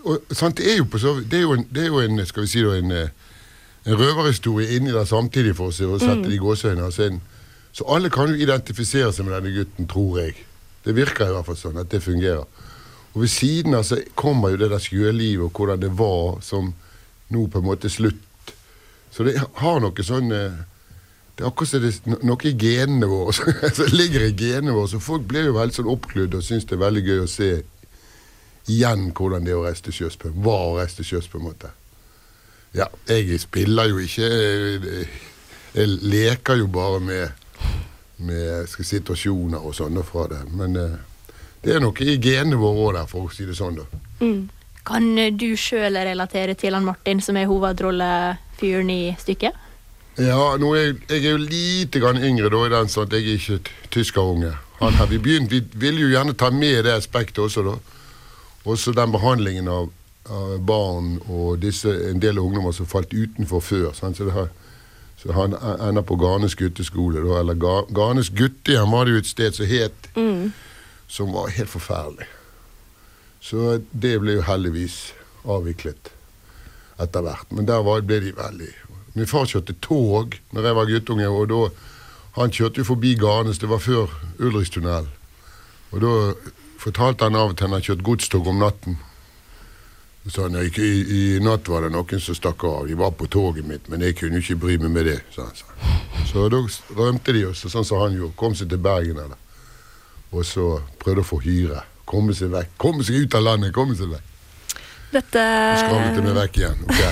og, 0.04 0.18
sant, 0.34 0.56
det, 0.58 0.66
er 0.72 0.76
jo 0.80 0.84
på 0.90 0.98
så, 0.98 1.12
det, 1.22 1.38
er 1.38 1.44
jo 1.44 1.52
en, 1.54 1.66
det 1.70 1.84
er 1.84 1.92
jo 1.92 2.00
en 2.02 2.22
Skal 2.26 2.42
vi 2.42 2.48
si 2.50 2.62
en, 2.66 2.90
en 2.90 3.98
røverhistorie 4.00 4.76
inni 4.76 4.90
der 4.90 5.04
samtidig, 5.06 5.52
for 5.56 5.70
å 5.70 5.74
se- 5.74 5.86
å 5.86 5.98
sette 6.00 6.26
det 6.26 6.34
i. 6.40 6.80
Altså 6.82 7.02
en- 7.06 7.20
så 7.72 7.84
alle 7.88 8.10
kan 8.10 8.28
jo 8.28 8.34
identifisere 8.34 9.12
seg 9.12 9.24
med 9.26 9.34
denne 9.36 9.54
gutten, 9.54 9.86
tror 9.88 10.18
jeg. 10.20 10.34
Det 10.84 10.94
virker 10.96 11.28
i 11.28 11.32
hvert 11.32 11.46
fall 11.46 11.56
sånn 11.56 11.78
at 11.80 11.88
det 11.90 12.02
fungerer. 12.02 12.44
Og 13.12 13.24
ved 13.24 13.28
siden 13.28 13.74
av 13.76 13.84
så 13.84 13.98
kommer 14.16 14.52
jo 14.52 14.60
det 14.62 14.70
der 14.72 14.82
sjølivet 14.82 15.44
og 15.44 15.56
hvordan 15.56 15.82
det 15.82 15.90
var, 15.98 16.38
som 16.44 16.72
nå 17.32 17.46
på 17.48 17.60
en 17.60 17.66
måte 17.66 17.90
slutt. 17.92 18.52
Så 19.12 19.26
det 19.26 19.36
har 19.36 19.82
noe 19.84 20.04
sånn 20.04 20.32
eh, 20.32 20.60
Det 21.36 21.44
er 21.44 21.48
akkurat 21.48 21.68
som 21.68 21.82
det 21.82 21.90
er 21.92 22.24
noe 22.28 22.48
i 22.48 22.52
genene 22.60 23.08
våre 23.08 23.32
som 23.76 23.92
ligger 23.92 24.24
i 24.26 24.32
genene 24.36 24.74
våre. 24.76 24.90
Så 24.92 25.00
folk 25.00 25.24
blir 25.28 25.48
jo 25.48 25.56
veldig 25.56 25.76
sånn 25.76 25.92
oppglødd 25.92 26.36
og 26.36 26.44
syns 26.44 26.68
det 26.68 26.76
er 26.76 26.84
veldig 26.84 27.04
gøy 27.06 27.22
å 27.22 27.30
se 27.30 27.52
igjen 28.70 29.08
hvordan 29.16 29.44
det 29.44 29.54
er 29.54 29.60
å 29.60 29.64
reise 29.66 29.86
til 29.88 29.96
sjøs. 29.96 30.18
Var 30.22 30.66
å 30.68 30.76
reise 30.78 31.00
til 31.00 31.08
sjøs, 31.08 31.28
på 31.32 31.40
en 31.40 31.48
måte. 31.48 31.72
Ja, 32.76 32.86
jeg 33.08 33.40
spiller 33.40 33.90
jo 33.90 33.98
ikke 34.00 34.28
eh, 34.28 35.16
Jeg 35.72 35.88
leker 36.04 36.60
jo 36.60 36.68
bare 36.72 37.00
med, 37.00 37.32
med 38.20 38.68
si, 38.68 38.84
situasjoner 38.84 39.60
og 39.60 39.74
sånne 39.76 40.04
fra 40.04 40.28
det. 40.28 40.42
Men 40.52 40.76
eh, 40.76 41.00
det 41.62 41.76
er 41.76 41.82
noe 41.82 42.06
i 42.06 42.18
genene 42.18 42.58
våre 42.58 42.86
òg 42.88 42.96
der, 42.98 43.08
for 43.10 43.28
å 43.28 43.32
si 43.32 43.46
det 43.46 43.54
sånn, 43.58 43.78
da. 43.78 43.86
Kan 44.86 45.12
eh, 45.18 45.30
du 45.30 45.52
sjøl 45.58 45.94
relatere 45.94 46.56
til 46.58 46.74
han 46.74 46.86
Martin, 46.86 47.20
som 47.22 47.38
er 47.38 47.46
hovedrollefyren 47.50 48.90
i 48.90 49.02
stykket? 49.20 49.58
Ja, 50.20 50.56
nå 50.60 50.74
er 50.76 50.82
jeg, 50.82 50.96
jeg 51.08 51.22
er 51.22 51.30
jo 51.30 51.40
lite 51.40 52.02
grann 52.02 52.20
yngre 52.20 52.50
da, 52.52 52.66
i 52.66 52.72
den 52.74 52.90
sånn 52.92 53.06
at 53.08 53.14
jeg 53.16 53.28
er 53.30 53.38
ikke 53.38 53.90
tyskerunge. 53.94 54.50
Han 54.82 54.98
har 54.98 55.08
vi, 55.08 55.20
begynt, 55.22 55.52
vi 55.52 55.62
ville 55.78 56.02
jo 56.02 56.10
gjerne 56.12 56.34
ta 56.34 56.50
med 56.50 56.82
det 56.84 56.96
aspektet 56.98 57.38
også, 57.44 57.62
da. 57.64 57.76
Også 58.68 58.92
den 58.94 59.14
behandlingen 59.14 59.70
av, 59.70 59.88
av 60.30 60.58
barn 60.66 61.14
og 61.28 61.62
disse, 61.62 61.90
en 62.10 62.20
del 62.22 62.38
ungdommer 62.42 62.74
som 62.74 62.86
falt 62.90 63.14
utenfor 63.14 63.62
før. 63.62 63.88
Sant? 63.96 64.18
Så, 64.18 64.26
det 64.26 64.34
har, 64.36 64.50
så 65.22 65.32
han 65.38 65.54
e- 65.54 65.78
ender 65.88 66.04
på 66.06 66.18
Garnes 66.20 66.58
gutteskole, 66.58 67.22
da, 67.22 67.38
eller 67.40 67.58
Ga, 67.62 67.78
Garnes 67.94 68.30
guttehjem 68.34 68.92
var 68.92 69.06
det 69.06 69.16
jo 69.16 69.22
et 69.22 69.30
sted 69.30 69.56
som 69.56 69.70
het, 69.70 70.10
som 71.12 71.32
var 71.32 71.52
helt 71.52 71.70
forferdelig. 71.70 72.28
Så 73.42 73.82
det 73.90 74.14
ble 74.22 74.38
jo 74.38 74.46
heldigvis 74.46 75.12
avviklet 75.44 76.12
etter 77.02 77.24
hvert. 77.26 77.50
Men 77.52 77.68
der 77.68 77.82
var, 77.84 78.04
ble 78.06 78.20
de 78.22 78.32
veldig 78.36 78.70
Min 79.12 79.28
far 79.28 79.44
kjørte 79.44 79.74
tog 79.84 80.38
når 80.56 80.66
jeg 80.66 80.76
var 80.78 80.88
guttunge, 80.88 81.28
og 81.28 81.48
da 81.50 81.62
Han 82.32 82.48
kjørte 82.48 82.80
jo 82.80 82.88
forbi 82.88 83.10
Garnes, 83.20 83.58
det 83.60 83.68
var 83.68 83.82
før 83.84 84.08
Ulrikstunnel. 84.40 85.04
Og 85.92 86.00
da 86.00 86.12
fortalte 86.80 87.28
han 87.28 87.36
av 87.36 87.50
og 87.52 87.58
til 87.58 87.66
han 87.66 87.74
hadde 87.76 87.90
kjørt 87.90 88.04
godstog 88.06 88.48
om 88.48 88.62
natten. 88.62 88.96
Så 90.30 90.46
han 90.46 90.56
«Nei, 90.56 90.70
i, 90.80 90.92
i 91.12 91.20
natt 91.44 91.68
var 91.68 91.84
det 91.84 91.92
noen 91.92 92.24
som 92.24 92.38
stakk 92.38 92.64
av. 92.64 92.86
De 92.88 92.96
var 92.96 93.12
på 93.18 93.28
toget 93.28 93.68
mitt, 93.68 93.90
men 93.92 94.00
jeg 94.00 94.16
kunne 94.16 94.40
jo 94.40 94.46
ikke 94.46 94.60
bry 94.64 94.78
meg 94.80 94.94
med 94.96 95.10
det. 95.10 95.18
Så 95.34 95.44
han. 95.44 95.60
Så 96.30 96.48
da 96.48 96.62
rømte 96.96 97.36
de 97.36 97.44
oss, 97.50 97.66
sånn 97.68 97.84
som 97.84 98.00
han 98.06 98.16
gjorde. 98.16 98.38
Kom 98.40 98.56
seg 98.56 98.72
til 98.72 98.80
Bergen. 98.80 99.20
eller. 99.20 99.41
Og 100.32 100.44
så 100.48 100.66
prøvde 101.02 101.20
å 101.24 101.28
få 101.28 101.40
hyre. 101.44 101.82
Komme 102.08 102.34
seg 102.36 102.50
vekk. 102.52 102.70
Komme 102.80 103.04
seg 103.04 103.24
ut 103.26 103.34
av 103.38 103.42
landet. 103.46 103.72
komme 103.76 103.96
seg 103.96 104.08
vekk. 104.12 104.28
Dette 105.12 105.40
Så 105.76 105.84
skravlet 105.86 106.24
meg 106.24 106.36
vekk 106.40 106.60
igjen. 106.62 106.84
ok. 106.88 107.02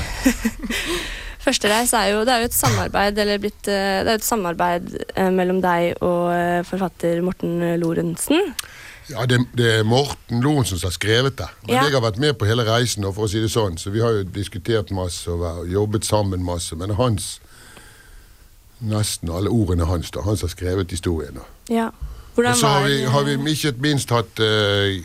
Første 1.44 1.68
reis 1.72 1.92
er 1.96 2.10
jo, 2.12 2.24
det 2.28 2.32
er 2.34 2.42
jo 2.42 2.48
et 2.50 2.56
samarbeid 2.56 3.18
eller 3.18 3.38
blitt, 3.40 3.68
eh, 3.68 4.02
det 4.04 4.12
er 4.12 4.18
et 4.18 4.24
samarbeid 4.24 4.90
eh, 5.16 5.30
mellom 5.32 5.60
deg 5.64 5.94
og 6.04 6.26
eh, 6.34 6.60
forfatter 6.68 7.22
Morten 7.24 7.62
Lorentzen. 7.80 8.52
Ja, 9.08 9.24
det, 9.26 9.38
det 9.56 9.70
er 9.78 9.86
Morten 9.88 10.42
Lorentzen 10.44 10.78
som 10.78 10.88
har 10.90 10.96
skrevet 10.96 11.38
det. 11.40 11.48
Men 11.64 11.74
Ja. 11.78 11.84
jeg 11.88 11.96
har 11.96 12.04
vært 12.04 12.20
med 12.20 12.36
på 12.38 12.46
hele 12.48 12.64
reisen, 12.68 13.04
for 13.12 13.24
å 13.24 13.30
si 13.32 13.40
det 13.40 13.48
sånn, 13.52 13.78
så 13.80 13.90
vi 13.92 14.00
har 14.04 14.18
jo 14.20 14.26
diskutert 14.36 14.92
masse 14.96 15.32
og 15.32 15.64
jobbet 15.68 16.04
sammen 16.08 16.44
masse. 16.44 16.76
Men 16.76 16.96
hans 17.00 17.38
Nesten 18.80 19.28
alle 19.28 19.50
ordene 19.52 19.84
hans, 19.84 20.08
da. 20.10 20.22
Han 20.24 20.38
som 20.40 20.46
har 20.48 20.54
skrevet 20.54 20.90
historien. 20.94 21.34
da. 21.36 21.42
Ja. 21.68 21.90
Hvordan 22.40 22.56
Og 22.56 22.60
så 22.62 22.72
har 22.72 22.84
vi, 22.88 22.98
har 23.12 23.24
vi 23.28 23.34
ikke 23.52 23.72
minst 23.84 24.10
hatt 24.16 24.40
eh, 24.40 25.00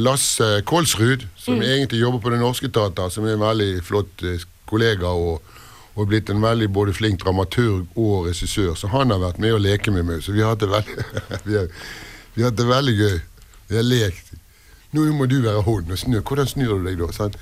Lasse 0.00 0.62
Kolsrud, 0.66 1.26
som 1.36 1.58
Mm. 1.60 1.62
egentlig 1.68 2.00
jobber 2.00 2.18
på 2.24 2.30
Det 2.32 2.38
Norske 2.40 2.68
Teater, 2.72 3.08
som 3.12 3.24
er 3.28 3.36
en 3.36 3.42
veldig 3.44 3.82
flott 3.84 4.22
eh, 4.24 4.40
kollega 4.70 5.12
og, 5.12 5.42
og 5.96 6.06
blitt 6.08 6.30
en 6.32 6.40
veldig 6.40 6.68
både 6.72 6.92
flink 6.96 7.20
dramaturg 7.20 7.86
og 7.98 8.26
regissør. 8.30 8.74
Så 8.78 8.88
han 8.88 9.10
har 9.12 9.18
vært 9.20 9.38
med 9.42 9.52
å 9.52 9.58
leke 9.60 9.90
med 9.92 10.06
meg, 10.08 10.22
så 10.24 10.32
vi 10.32 10.40
har 10.40 10.54
hatt 10.54 10.62
det 10.64 10.70
veldig, 10.72 11.04
vi 11.48 11.58
har, 11.58 11.68
vi 12.34 12.42
har 12.42 12.50
hatt 12.52 12.60
det 12.60 12.68
veldig 12.70 12.94
gøy. 13.00 13.18
Vi 13.70 13.76
har 13.76 13.84
lekt. 13.86 14.30
Nå 14.92 15.04
må 15.14 15.26
du 15.30 15.40
være 15.44 15.62
hund 15.66 15.90
og 15.92 15.98
snu. 16.00 16.16
Hvordan 16.22 16.48
snur 16.50 16.78
du 16.80 16.86
deg 16.88 16.96
da? 16.98 17.10
Sant? 17.14 17.36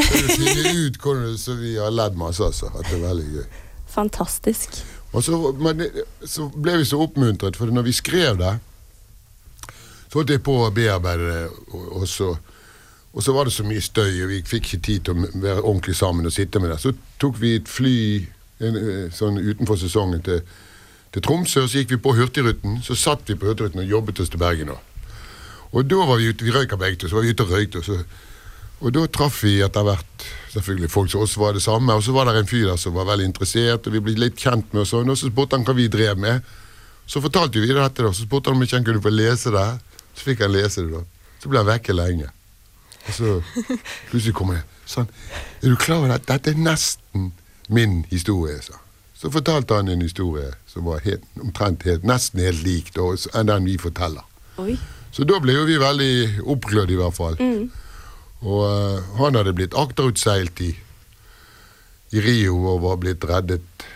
Så 0.00 0.34
finner 0.36 0.72
ut 0.86 0.98
hvordan, 1.00 1.36
så 1.40 1.54
vi 1.60 1.76
har 1.80 1.92
ledd 1.92 2.16
masse, 2.20 2.42
altså. 2.44 2.68
Hatt 2.74 2.90
det 2.90 2.98
veldig 3.04 3.28
gøy. 3.38 3.46
Fantastisk. 3.90 4.80
Og 5.12 5.24
så, 5.26 5.38
men, 5.58 5.80
så 6.28 6.48
ble 6.54 6.76
vi 6.80 6.84
så 6.86 7.00
oppmuntret, 7.04 7.56
for 7.58 7.72
når 7.74 7.86
vi 7.88 7.94
skrev 7.96 8.36
det, 8.40 8.52
så 10.10 10.18
holdt 10.18 10.32
jeg 10.34 10.42
på 10.42 10.56
å 10.58 10.72
bearbeide 10.74 11.28
det, 11.30 11.42
og, 11.70 11.84
og, 12.00 12.06
så, 12.10 12.32
og 13.14 13.22
så 13.22 13.34
var 13.36 13.46
det 13.46 13.54
så 13.54 13.66
mye 13.66 13.82
støy, 13.84 14.24
og 14.24 14.32
vi 14.32 14.40
fikk 14.42 14.66
ikke 14.66 14.82
tid 14.88 15.06
til 15.06 15.14
å 15.14 15.28
være 15.44 15.62
ordentlig 15.62 15.94
sammen 15.98 16.26
og 16.26 16.34
sitte 16.34 16.62
med 16.62 16.72
det. 16.74 16.80
Så 16.82 16.94
tok 17.22 17.38
vi 17.38 17.54
et 17.60 17.70
fly 17.70 17.96
en, 18.60 18.76
eh, 18.76 19.04
sånn 19.14 19.38
utenfor 19.38 19.78
sesongen 19.80 20.22
til, 20.26 20.42
til 21.14 21.24
Tromsø, 21.24 21.64
og 21.64 21.70
så 21.70 21.80
gikk 21.80 21.94
vi 21.94 22.00
på 22.02 22.14
Hurtigruten. 22.18 22.80
Så 22.82 22.98
satt 22.98 23.22
vi 23.30 23.38
på 23.38 23.48
Hurtigruten 23.48 23.84
og 23.84 23.94
jobbet 23.94 24.22
oss 24.24 24.32
til 24.32 24.42
Bergen. 24.42 24.74
da. 24.74 24.80
Og 25.70 25.86
da 25.86 26.02
var 26.06 26.18
vi 26.18 26.30
ute, 26.30 26.44
vi 26.44 26.54
røyka 26.54 26.78
begge 26.78 26.98
to, 26.98 27.08
så 27.08 27.20
var 27.20 27.24
vi 27.26 27.30
ute 27.30 27.46
og 27.46 27.54
røykte. 27.54 27.78
Og, 27.78 27.86
så, 27.86 28.00
og 28.80 28.94
da 28.96 29.04
traff 29.06 29.42
vi 29.44 29.60
etter 29.62 29.86
hvert 29.86 30.26
selvfølgelig 30.50 30.90
folk 30.90 31.12
som 31.12 31.22
også 31.22 31.40
var 31.40 31.54
det 31.54 31.62
samme. 31.62 31.94
Og 31.94 32.02
så 32.02 32.14
var 32.16 32.26
det 32.26 32.40
en 32.40 32.50
fyr 32.50 32.66
der 32.72 32.80
som 32.80 32.96
var 32.96 33.06
veldig 33.06 33.30
interessert, 33.30 33.86
og 33.86 33.94
vi 33.94 34.02
ble 34.02 34.16
litt 34.18 34.40
kjent 34.40 34.74
med 34.74 34.82
oss. 34.82 34.94
Og 34.98 35.06
så 35.14 35.30
spurte 35.30 35.56
han 35.56 35.66
hva 35.68 35.76
vi 35.78 35.86
drev 35.92 36.18
med. 36.18 36.42
Så 37.06 37.22
fortalte 37.22 37.62
vi 37.62 37.70
dette, 37.70 38.02
da. 38.02 38.10
Så 38.10 38.26
spurte 38.26 38.50
han 38.50 38.58
om 38.58 38.66
ikke 38.66 38.80
han 38.80 38.86
kunne 38.86 39.04
få 39.04 39.14
lese 39.14 39.54
det. 39.54 39.68
Så 40.14 40.26
fikk 40.30 40.42
han 40.44 40.52
lese 40.52 40.84
det, 40.86 40.92
da. 40.92 41.02
Så 41.42 41.48
ble 41.48 41.62
han 41.62 41.70
vekke 41.70 41.94
lenge. 41.96 42.28
Og 43.06 43.12
så 43.16 43.34
plutselig 44.10 44.34
kommer 44.36 44.58
det 44.60 44.66
sånn 44.90 45.06
Er 45.62 45.70
du 45.72 45.76
klar 45.80 46.02
over 46.02 46.12
at 46.12 46.26
dette 46.28 46.50
er 46.52 46.58
nesten 46.60 47.30
min 47.72 48.02
historie? 48.10 48.58
sa. 48.62 48.76
Så 49.14 49.30
fortalte 49.30 49.76
han 49.78 49.88
en 49.88 50.02
historie 50.02 50.50
som 50.66 50.84
var 50.88 51.00
helt, 51.04 51.22
omtrent 51.40 51.82
helt, 51.86 52.04
nesten 52.08 52.40
helt 52.40 52.62
lik 52.64 52.90
da, 52.96 53.06
enn 53.36 53.46
den 53.50 53.66
vi 53.68 53.76
forteller. 53.78 54.24
Oi. 54.58 54.74
Så 55.12 55.24
da 55.28 55.38
ble 55.42 55.54
jo 55.54 55.64
vi 55.68 55.76
veldig 55.80 56.42
oppglødd, 56.48 56.90
i 56.90 56.98
hvert 56.98 57.16
fall. 57.16 57.36
Mm. 57.40 57.70
Og 58.40 58.60
uh, 58.64 59.10
han 59.20 59.36
hadde 59.36 59.52
blitt 59.56 59.76
akterutseilt 59.76 60.60
i, 60.64 60.70
i 62.16 62.22
Rio 62.24 62.56
og 62.72 62.82
var 62.86 62.96
blitt 63.02 63.24
reddet 63.28 63.86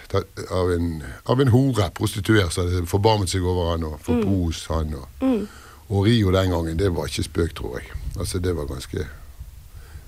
av 0.52 0.70
en, 0.74 0.90
av 1.26 1.40
en 1.40 1.50
hore, 1.54 1.88
prostituert, 1.96 2.52
som 2.54 2.68
hadde 2.68 2.86
forbarmet 2.86 3.32
seg 3.32 3.42
over 3.48 3.72
han 3.72 3.86
og 3.88 3.98
forpos 4.04 4.66
han. 4.70 4.94
Og, 5.00 5.08
Mm. 5.24 5.46
Og 5.88 6.06
Rio 6.06 6.32
den 6.32 6.50
gangen, 6.50 6.78
det 6.78 6.90
var 6.94 7.10
ikke 7.10 7.26
spøk, 7.26 7.54
tror 7.58 7.78
jeg. 7.78 7.92
Altså, 8.18 8.38
det 8.38 8.56
var 8.56 8.70
ganske 8.70 9.06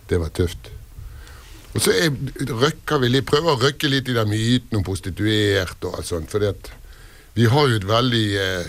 Det 0.08 0.20
var 0.20 0.28
tøft. 0.28 0.70
Og 1.74 1.80
så 1.82 1.92
er, 1.92 2.10
røkker 2.46 3.00
vi 3.02 3.08
litt, 3.10 3.26
prøver 3.26 3.52
å 3.52 3.60
røkke 3.60 3.88
litt 3.90 4.08
i 4.08 4.14
den 4.14 4.30
myten 4.30 4.78
om 4.78 4.84
prostituert 4.86 5.82
og 5.84 5.98
alt 5.98 6.06
sånt, 6.08 6.30
fordi 6.30 6.52
vi 7.34 7.48
har 7.52 7.66
jo 7.68 7.76
et 7.76 7.88
veldig 7.88 8.26
eh, 8.40 8.68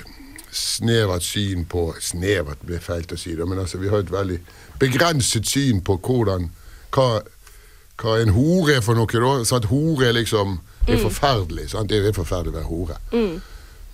snevert 0.52 1.24
syn 1.24 1.64
på 1.70 1.94
Snevert 2.04 2.66
blir 2.66 2.82
feil 2.84 3.06
å 3.08 3.20
si, 3.20 3.36
det, 3.38 3.46
men 3.48 3.62
altså, 3.62 3.80
vi 3.80 3.92
har 3.94 4.04
et 4.04 4.12
veldig 4.12 4.40
begrenset 4.82 5.48
syn 5.48 5.80
på 5.86 6.00
hvordan 6.04 6.50
hva, 6.96 7.22
hva 8.02 8.18
en 8.22 8.34
hore 8.36 8.80
er 8.80 8.84
for 8.84 8.98
noe. 8.98 9.08
da, 9.08 9.46
sant? 9.46 9.70
Hore 9.72 10.10
er 10.10 10.18
liksom 10.18 10.58
er 10.88 11.00
forferdelig. 11.04 11.70
Sant? 11.72 11.90
Det 11.92 12.02
er 12.02 12.16
forferdelig 12.16 12.56
å 12.56 12.58
være 12.58 12.72
hore. 12.72 13.00
Mm. 13.14 13.38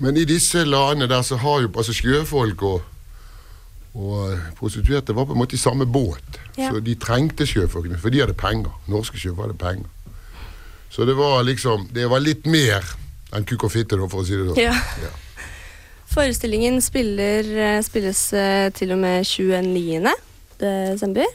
Men 0.03 0.17
i 0.17 0.25
disse 0.29 0.63
landene 0.65 1.10
der 1.12 1.22
så 1.25 1.38
har 1.41 1.62
jo 1.63 1.72
altså 1.74 1.96
sjøfolk 1.96 2.65
og, 2.65 2.82
og 3.93 4.39
prostituerte 4.57 5.13
var 5.13 5.27
på 5.29 5.35
en 5.35 5.41
måte 5.43 5.57
i 5.57 5.62
samme 5.62 5.85
båt. 5.85 6.39
Ja. 6.57 6.71
Så 6.71 6.81
de 6.81 6.95
trengte 6.97 7.45
sjøfolkene, 7.45 8.00
for 8.01 8.13
de 8.13 8.23
hadde 8.23 8.38
penger. 8.38 8.73
Norske 8.89 9.19
sjøfolk 9.21 9.51
hadde 9.51 9.59
penger. 9.62 9.89
Så 10.93 11.05
det 11.09 11.15
var 11.17 11.41
liksom 11.41 11.88
Det 11.93 12.05
var 12.09 12.21
litt 12.21 12.45
mer 12.45 12.85
enn 13.33 13.45
kuk 13.50 13.65
og 13.65 13.71
fitte, 13.73 13.97
for 13.97 14.21
å 14.21 14.25
si 14.25 14.38
det 14.38 14.50
sånn. 14.50 14.59
Ja. 14.62 14.73
Ja. 15.01 15.13
Forestillingen 16.13 16.77
spiller, 16.85 17.47
eh, 17.57 17.79
spilles 17.81 18.19
eh, 18.38 18.67
til 18.77 18.93
og 18.93 19.00
med 19.01 19.25
29. 19.25 20.12
desember. 20.62 21.31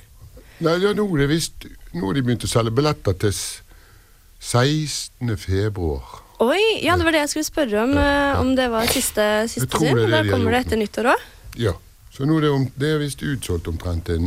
Nei, 0.62 0.76
ja, 0.82 0.92
nå 0.94 1.06
er 1.14 1.24
det 1.24 1.28
visst 1.30 1.66
Nå 1.94 2.10
har 2.10 2.18
de 2.18 2.22
begynt 2.22 2.44
å 2.44 2.50
selge 2.50 2.74
billetter 2.74 3.14
til 3.16 3.32
16. 3.32 5.30
februar. 5.40 6.18
Oi, 6.44 6.60
ja, 6.84 6.94
det 6.98 7.06
var 7.06 7.16
det 7.16 7.22
jeg 7.24 7.30
skulle 7.32 7.48
spørre 7.48 7.82
om. 7.86 7.94
Ja. 7.96 8.36
Om 8.38 8.52
det 8.58 8.68
var 8.70 8.86
siste, 8.92 9.24
siste 9.50 9.66
det 9.66 10.10
Da 10.12 10.22
kommer 10.28 10.54
det 10.54 10.60
etter 10.66 10.78
nyttår 10.78 11.10
òg. 11.14 11.24
Ja. 11.58 11.72
Så 12.18 12.26
nå 12.26 12.40
er 12.40 12.48
det, 12.48 12.50
om, 12.50 12.64
det 12.74 12.88
er 12.90 12.96
visst 12.98 13.20
utsolgt 13.22 13.68
omtrent. 13.70 14.08
En, 14.10 14.24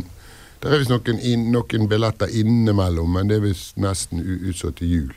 det 0.62 0.70
er 0.70 0.80
visst 0.80 0.88
noen, 0.88 1.18
noen 1.52 1.88
billetter 1.90 2.30
innimellom, 2.40 3.18
men 3.18 3.28
det 3.28 3.36
er 3.36 3.42
visst 3.44 3.76
nesten 3.76 4.22
utsolgt 4.48 4.78
til 4.80 4.94
jul. 4.94 5.10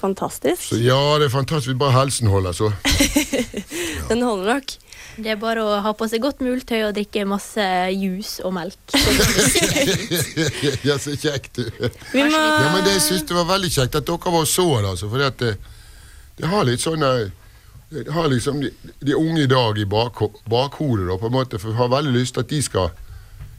Fantastisk. 0.00 0.62
Så 0.70 0.78
ja, 0.80 0.96
det 1.20 1.26
er 1.28 1.34
fantastisk. 1.34 1.76
Bare 1.76 1.92
helsen 1.98 2.30
holder, 2.32 2.56
så. 2.56 2.70
Den 4.08 4.22
holder 4.24 4.54
nok. 4.54 4.72
Det 5.20 5.34
er 5.34 5.36
bare 5.36 5.60
å 5.60 5.74
ha 5.84 5.92
på 5.92 6.08
seg 6.08 6.22
godt 6.24 6.40
multøy 6.40 6.78
og 6.86 6.94
drikke 6.96 7.26
masse 7.28 7.66
juice 7.92 8.40
og 8.46 8.54
melk. 8.56 8.78
ja, 10.88 10.96
så 10.96 11.12
kjekt, 11.12 11.60
må 12.14 12.24
Ja, 12.24 12.70
men 12.72 12.86
det 12.86 12.96
jeg 12.96 13.04
synes 13.10 13.28
det 13.28 13.36
var 13.36 13.50
veldig 13.50 13.72
kjekt 13.74 14.00
at 14.00 14.08
dere 14.08 14.32
var 14.38 14.48
så 14.48 14.66
det, 14.78 14.94
altså. 14.94 15.12
For 15.12 15.20
det, 15.20 15.52
det 16.40 16.54
har 16.54 16.64
litt 16.64 16.80
sånn 16.80 17.04
eh, 17.04 17.28
har 18.14 18.28
liksom 18.30 18.60
de, 18.62 18.70
de 19.00 19.14
unge 19.18 19.42
i 19.42 19.46
dag 19.50 19.78
i 19.78 19.84
bakho 19.84 20.28
bakhodet, 20.50 21.08
da, 21.08 21.16
på 21.18 21.26
en 21.26 21.32
måte. 21.34 21.58
For 21.58 21.72
har 21.78 21.88
veldig 21.92 22.12
lyst 22.14 22.34
til 22.36 22.44
at 22.44 22.50
de 22.52 22.60
skal 22.62 22.90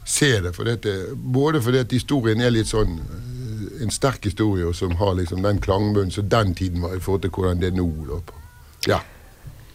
se 0.08 0.30
det. 0.44 0.54
For 0.56 0.64
dette, 0.68 0.94
både 1.14 1.60
fordi 1.62 1.78
at 1.84 1.92
historien 1.92 2.40
er 2.40 2.50
litt 2.54 2.70
sånn 2.70 2.96
eh, 2.98 3.82
en 3.84 3.90
sterk 3.92 4.24
historie, 4.24 4.66
og 4.66 4.74
som 4.78 4.94
har 5.00 5.14
liksom 5.18 5.42
den 5.44 5.60
klangbunnen 5.62 6.10
som 6.14 6.28
den 6.32 6.54
tiden 6.58 6.82
var, 6.82 6.96
i 6.96 7.00
forhold 7.02 7.22
til 7.26 7.30
hvordan 7.34 7.60
det 7.62 7.72
er 7.72 7.76
nå. 7.78 7.88
Da. 8.08 8.20
Ja. 8.88 9.00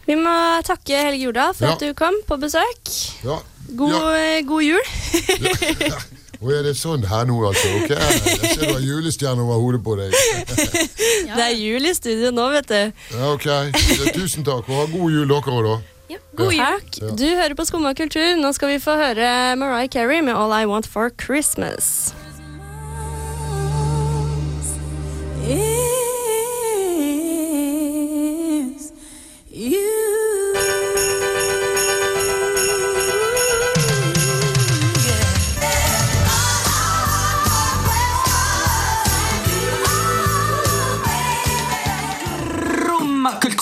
Vi 0.08 0.16
må 0.16 0.34
takke 0.64 0.96
Helge 1.04 1.26
Jordal 1.26 1.54
for 1.54 1.66
Ja. 1.68 1.72
at 1.76 1.80
du 1.84 1.94
kom 1.94 2.14
på 2.26 2.36
besøk. 2.40 2.94
ja. 3.24 3.38
God, 3.76 4.44
god 4.48 4.62
jul. 4.64 6.17
Og 6.38 6.52
er 6.54 6.62
det 6.68 6.76
sånn 6.78 7.02
her 7.10 7.24
nå, 7.26 7.36
altså? 7.48 7.70
Ok, 7.80 7.90
Jeg 7.90 8.52
ser 8.54 8.68
du 8.68 8.74
har 8.76 8.82
julestjerne 8.84 9.42
over 9.42 9.58
hodet 9.58 9.80
på 9.82 9.96
deg. 9.98 10.14
Det 11.28 11.44
er 11.44 11.54
jul 11.58 11.88
i 11.88 11.94
studio 11.96 12.30
nå, 12.34 12.44
vet 12.54 12.68
du. 12.70 12.92
Ja, 13.16 13.32
ok. 13.34 13.48
Tusen 14.14 14.46
takk, 14.46 14.68
og 14.70 14.74
ha 14.78 14.84
god 14.92 15.16
jul 15.16 15.26
dere 15.32 15.56
òg, 15.56 15.66
da. 15.66 15.74
Ja, 16.08 16.20
god 16.38 16.54
jul. 16.54 16.62
Takk. 16.62 17.00
Ja. 17.02 17.10
Du 17.20 17.26
hører 17.26 17.56
på 17.58 17.66
Skumma 17.68 17.92
kultur. 17.98 18.38
Nå 18.38 18.52
skal 18.56 18.72
vi 18.76 18.78
få 18.82 18.94
høre 19.00 19.32
Mariah 19.60 19.90
Carey 19.92 20.22
med 20.24 20.38
All 20.38 20.54
I 20.54 20.64
Want 20.70 20.86
for 20.88 21.10
Christmas. 21.20 22.14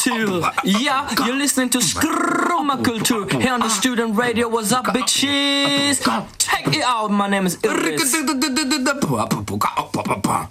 Skrummakultur. 0.06 0.52
Yeah, 0.64 1.26
you're 1.26 1.36
listening 1.36 1.68
to 1.70 1.80
Skrummakultur 1.80 3.42
here 3.42 3.52
on 3.52 3.60
the 3.60 3.68
student 3.68 4.16
radio. 4.16 4.48
What's 4.48 4.72
up, 4.72 4.86
bitches? 4.86 5.98
Check 6.38 6.76
it 6.76 6.84
out. 6.84 7.10
My 7.10 7.28
name 7.28 7.46
is 7.46 7.58
Iris. 7.64 8.14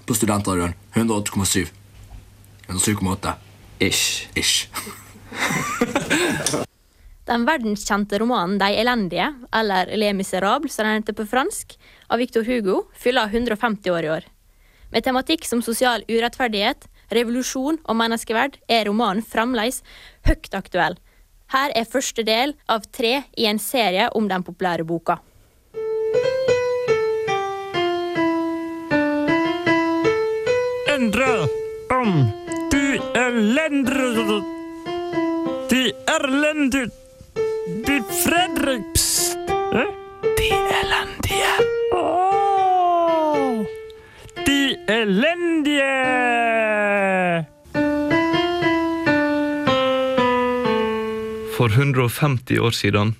På 0.05 0.13
Studentradioen 0.13 0.73
108,7. 0.93 1.67
107,8. 2.67 3.33
Ish. 3.79 4.27
Ish. 4.33 4.69
Den 7.25 7.45
verdenskjente 7.45 8.19
romanen 8.19 8.57
De 8.57 8.65
elendige, 8.75 9.33
eller 9.51 9.97
Les 9.97 10.13
Miserables, 10.13 10.75
som 10.75 10.85
den 10.85 10.93
heter 10.93 11.13
på 11.13 11.25
fransk, 11.25 11.79
av 12.07 12.19
Victor 12.19 12.43
Hugo, 12.43 12.83
fyller 12.97 13.27
150 13.27 13.91
år 13.91 14.03
i 14.03 14.09
år. 14.09 14.27
Med 14.91 15.03
tematikk 15.03 15.45
som 15.45 15.61
sosial 15.61 16.03
urettferdighet, 16.07 16.87
revolusjon 17.15 17.79
og 17.83 17.97
menneskeverd 17.99 18.59
er 18.69 18.85
romanen 18.89 19.25
fremdeles 19.25 19.81
høyt 20.27 20.53
aktuell. 20.57 20.97
Her 21.53 21.71
er 21.77 21.85
første 21.89 22.25
del 22.25 22.55
av 22.71 22.87
tre 22.91 23.21
i 23.37 23.45
en 23.49 23.61
serie 23.61 24.09
om 24.17 24.29
den 24.29 24.43
populære 24.45 24.85
boka. 24.87 25.19
Endre 30.95 31.29
om 31.91 32.11
de 32.71 32.99
elendige 33.19 34.41
De 35.69 35.83
elendige 36.17 36.89
De 37.85 38.01
Fredriks! 38.23 39.35
Eh? 39.73 39.89
De 40.37 40.49
elendige. 40.81 41.74
Elendige! 44.87 45.95
For 51.57 51.69
150 51.69 52.59
år 52.59 52.71
siden, 52.71 53.15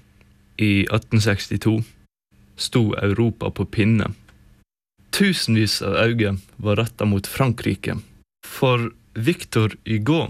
i 0.57 0.81
1862, 0.81 1.84
sto 2.55 2.95
Europa 2.95 3.50
på 3.51 3.65
pinne. 3.65 4.12
Tusenvis 5.10 5.81
av 5.81 5.95
øyne 5.95 6.38
var 6.55 6.75
retta 6.75 7.05
mot 7.05 7.27
Frankrike. 7.27 7.98
For 8.45 8.91
Victor 9.13 9.75
Hugo, 9.86 10.27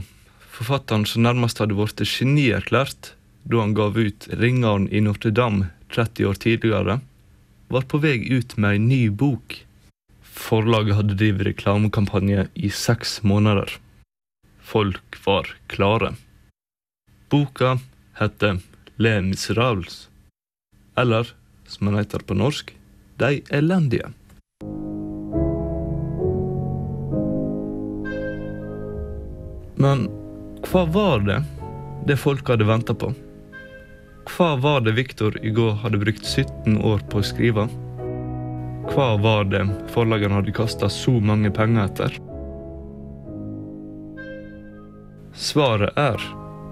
forfatteren 0.49 1.05
som 1.09 1.25
nærmest 1.25 1.59
hadde 1.59 1.77
blitt 1.77 2.05
genierklært 2.05 3.15
da 3.45 3.61
han 3.61 3.73
gav 3.77 3.97
ut 3.97 4.27
'Ringeren 4.29 4.87
i 4.89 5.01
Notre-Dame' 5.01 5.69
30 5.93 6.25
år 6.25 6.33
tidligere, 6.33 6.99
var 7.69 7.81
på 7.81 7.97
vei 7.97 8.17
ut 8.29 8.57
med 8.57 8.75
en 8.75 8.87
ny 8.89 9.09
bok. 9.09 9.64
Forlaget 10.35 10.95
hadde 10.95 11.15
drevet 11.17 11.47
reklamekampanje 11.47 12.47
i 12.53 12.69
seks 12.69 13.23
måneder. 13.23 13.77
Folk 14.59 15.17
var 15.25 15.47
klare. 15.67 16.13
Boka 17.29 17.79
heter 18.19 18.59
Les 18.95 19.23
Miserables, 19.23 20.09
eller 20.95 21.33
som 21.67 21.87
den 21.87 21.97
heter 21.97 22.19
på 22.19 22.33
norsk, 22.33 22.75
De 23.17 23.41
elendige. 23.49 24.11
Men 29.75 30.07
hva 30.67 30.83
var 30.85 31.23
det 31.23 31.39
det 32.07 32.19
folk 32.19 32.47
hadde 32.51 32.67
venta 32.67 32.93
på? 32.93 33.13
Hva 34.35 34.55
var 34.59 34.83
det 34.83 34.97
Viktor 34.99 35.39
i 35.45 35.49
går 35.55 35.79
hadde 35.85 36.03
brukt 36.03 36.27
17 36.27 36.77
år 36.81 37.03
på 37.09 37.21
å 37.21 37.27
skrive? 37.31 37.69
Hva 38.95 39.17
var 39.19 39.43
det 39.51 39.59
forlagene 39.91 40.37
hadde 40.37 40.53
kasta 40.55 40.87
så 40.87 41.11
mange 41.19 41.49
penger 41.51 41.89
etter? 41.89 42.13
Svaret 45.35 45.97
er 45.99 46.21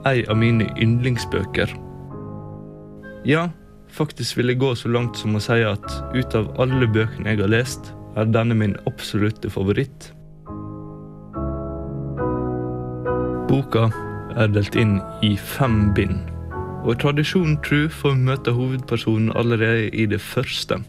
ei 0.08 0.22
av 0.32 0.40
mine 0.40 0.70
yndlingsbøker. 0.80 1.74
Ja, 3.28 3.50
faktisk 3.92 4.38
vil 4.40 4.54
jeg 4.54 4.62
gå 4.64 4.72
så 4.80 4.94
langt 4.96 5.20
som 5.20 5.36
å 5.36 5.42
si 5.44 5.60
at 5.68 5.84
ut 6.16 6.38
av 6.40 6.48
alle 6.64 6.88
bøkene 6.88 7.34
jeg 7.34 7.44
har 7.44 7.52
lest, 7.52 7.92
er 8.16 8.32
denne 8.32 8.56
min 8.56 8.78
absolutte 8.88 9.52
favoritt. 9.52 10.14
Boka 13.52 13.90
er 14.40 14.56
delt 14.56 14.80
inn 14.80 15.02
i 15.28 15.36
fem 15.36 15.90
bind, 15.92 16.24
og 16.88 17.04
tradisjonen 17.04 17.60
tru 17.68 17.90
får 17.92 18.16
vi 18.16 18.28
møte 18.32 18.56
hovedpersonen 18.56 19.36
allerede 19.36 19.92
i 19.92 20.08
det 20.08 20.24
første. 20.24 20.80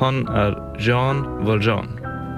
Han 0.00 0.24
er 0.26 0.56
Jean 0.82 1.22
Valjean, 1.46 1.92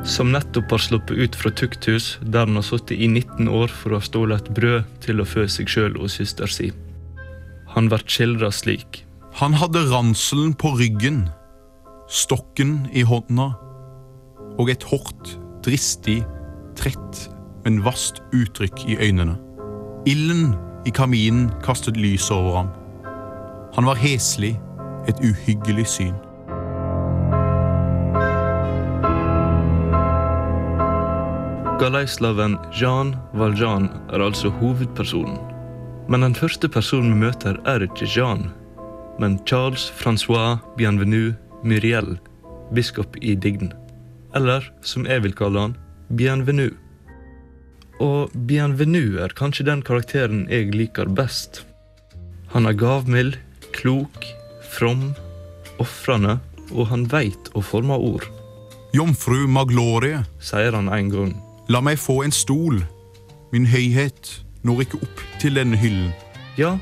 som 0.05 0.29
nettopp 0.35 0.75
har 0.75 0.83
sluppet 0.83 1.17
ut 1.17 1.37
fra 1.39 1.51
tukthus 1.57 2.19
der 2.21 2.45
han 2.45 2.59
har 2.59 2.67
sittet 2.67 3.01
i 3.01 3.09
19 3.09 3.49
år 3.49 3.73
for 3.73 3.95
å 3.95 4.01
ha 4.01 4.05
stjålet 4.05 4.45
et 4.45 4.59
brød 4.59 4.91
til 5.07 5.23
å 5.23 5.29
fø 5.29 5.47
seg 5.49 5.71
sjøl 5.73 5.97
og 5.97 6.13
søster 6.13 6.53
si. 6.53 6.69
Han 7.73 7.89
blir 7.89 8.05
skildra 8.05 8.53
slik. 8.53 9.03
Han 9.41 9.57
hadde 9.57 9.87
ranselen 9.89 10.53
på 10.57 10.75
ryggen, 10.79 11.27
stokken 12.09 12.87
i 12.93 13.05
hånda 13.05 13.51
og 14.57 14.71
et 14.73 14.85
hårdt, 14.89 15.35
dristig, 15.65 16.23
trett, 16.77 17.25
men 17.65 17.83
vast 17.85 18.23
uttrykk 18.37 18.85
i 18.89 19.01
øynene. 19.01 19.37
Ilden 20.09 20.55
i 20.87 20.93
kaminen 20.95 21.49
kastet 21.65 21.97
lys 22.01 22.31
over 22.31 22.61
ham. 22.61 22.71
Han 23.77 23.89
var 23.89 24.01
heslig, 24.01 24.55
et 25.09 25.21
uhyggelig 25.23 25.87
syn. 25.87 26.15
Galeislaven 31.77 32.55
Jean 32.73 33.11
Valjean 33.37 33.91
er 34.09 34.23
altså 34.25 34.49
hovedpersonen. 34.49 35.37
Men 36.09 36.23
den 36.25 36.35
første 36.35 36.71
personen 36.73 37.13
vi 37.13 37.27
møter, 37.27 37.59
er 37.69 37.85
ikke 37.85 38.09
Jean, 38.09 38.47
men 39.21 39.37
Charles 39.45 39.85
Francois 39.93 40.63
Bienvenu 40.79 41.35
Muriel, 41.61 42.17
biskop 42.73 43.19
i 43.21 43.35
Digden. 43.37 43.75
Eller, 44.33 44.65
som 44.81 45.05
jeg 45.05 45.27
vil 45.27 45.37
kalle 45.37 45.67
han, 45.67 45.77
Bienvenu. 46.09 46.71
Og 48.01 48.33
Bienvenu 48.49 49.21
er 49.21 49.37
kanskje 49.37 49.69
den 49.69 49.85
karakteren 49.85 50.47
jeg 50.49 50.73
liker 50.73 51.13
best. 51.13 51.67
Han 52.57 52.65
er 52.65 52.79
gavmild, 52.81 53.37
klok, 53.77 54.25
from, 54.65 55.11
ofrende, 55.77 56.39
og 56.73 56.89
han 56.89 57.05
veit 57.13 57.53
å 57.53 57.61
forme 57.61 58.01
ord. 58.01 58.25
Jomfru 58.97 59.45
Maglorie, 59.45 60.25
sier 60.41 60.73
han 60.73 60.89
en 60.89 61.13
gang. 61.13 61.37
La 61.67 61.81
meg 61.83 61.99
få 61.99 62.21
en 62.23 62.35
stol. 62.35 62.79
Min 63.51 63.65
høyhet 63.67 64.29
når 64.67 64.85
ikke 64.85 65.01
opp 65.03 65.23
til 65.43 65.59
denne 65.59 65.79
hyllen. 65.79 66.13
Ja, 66.59 66.77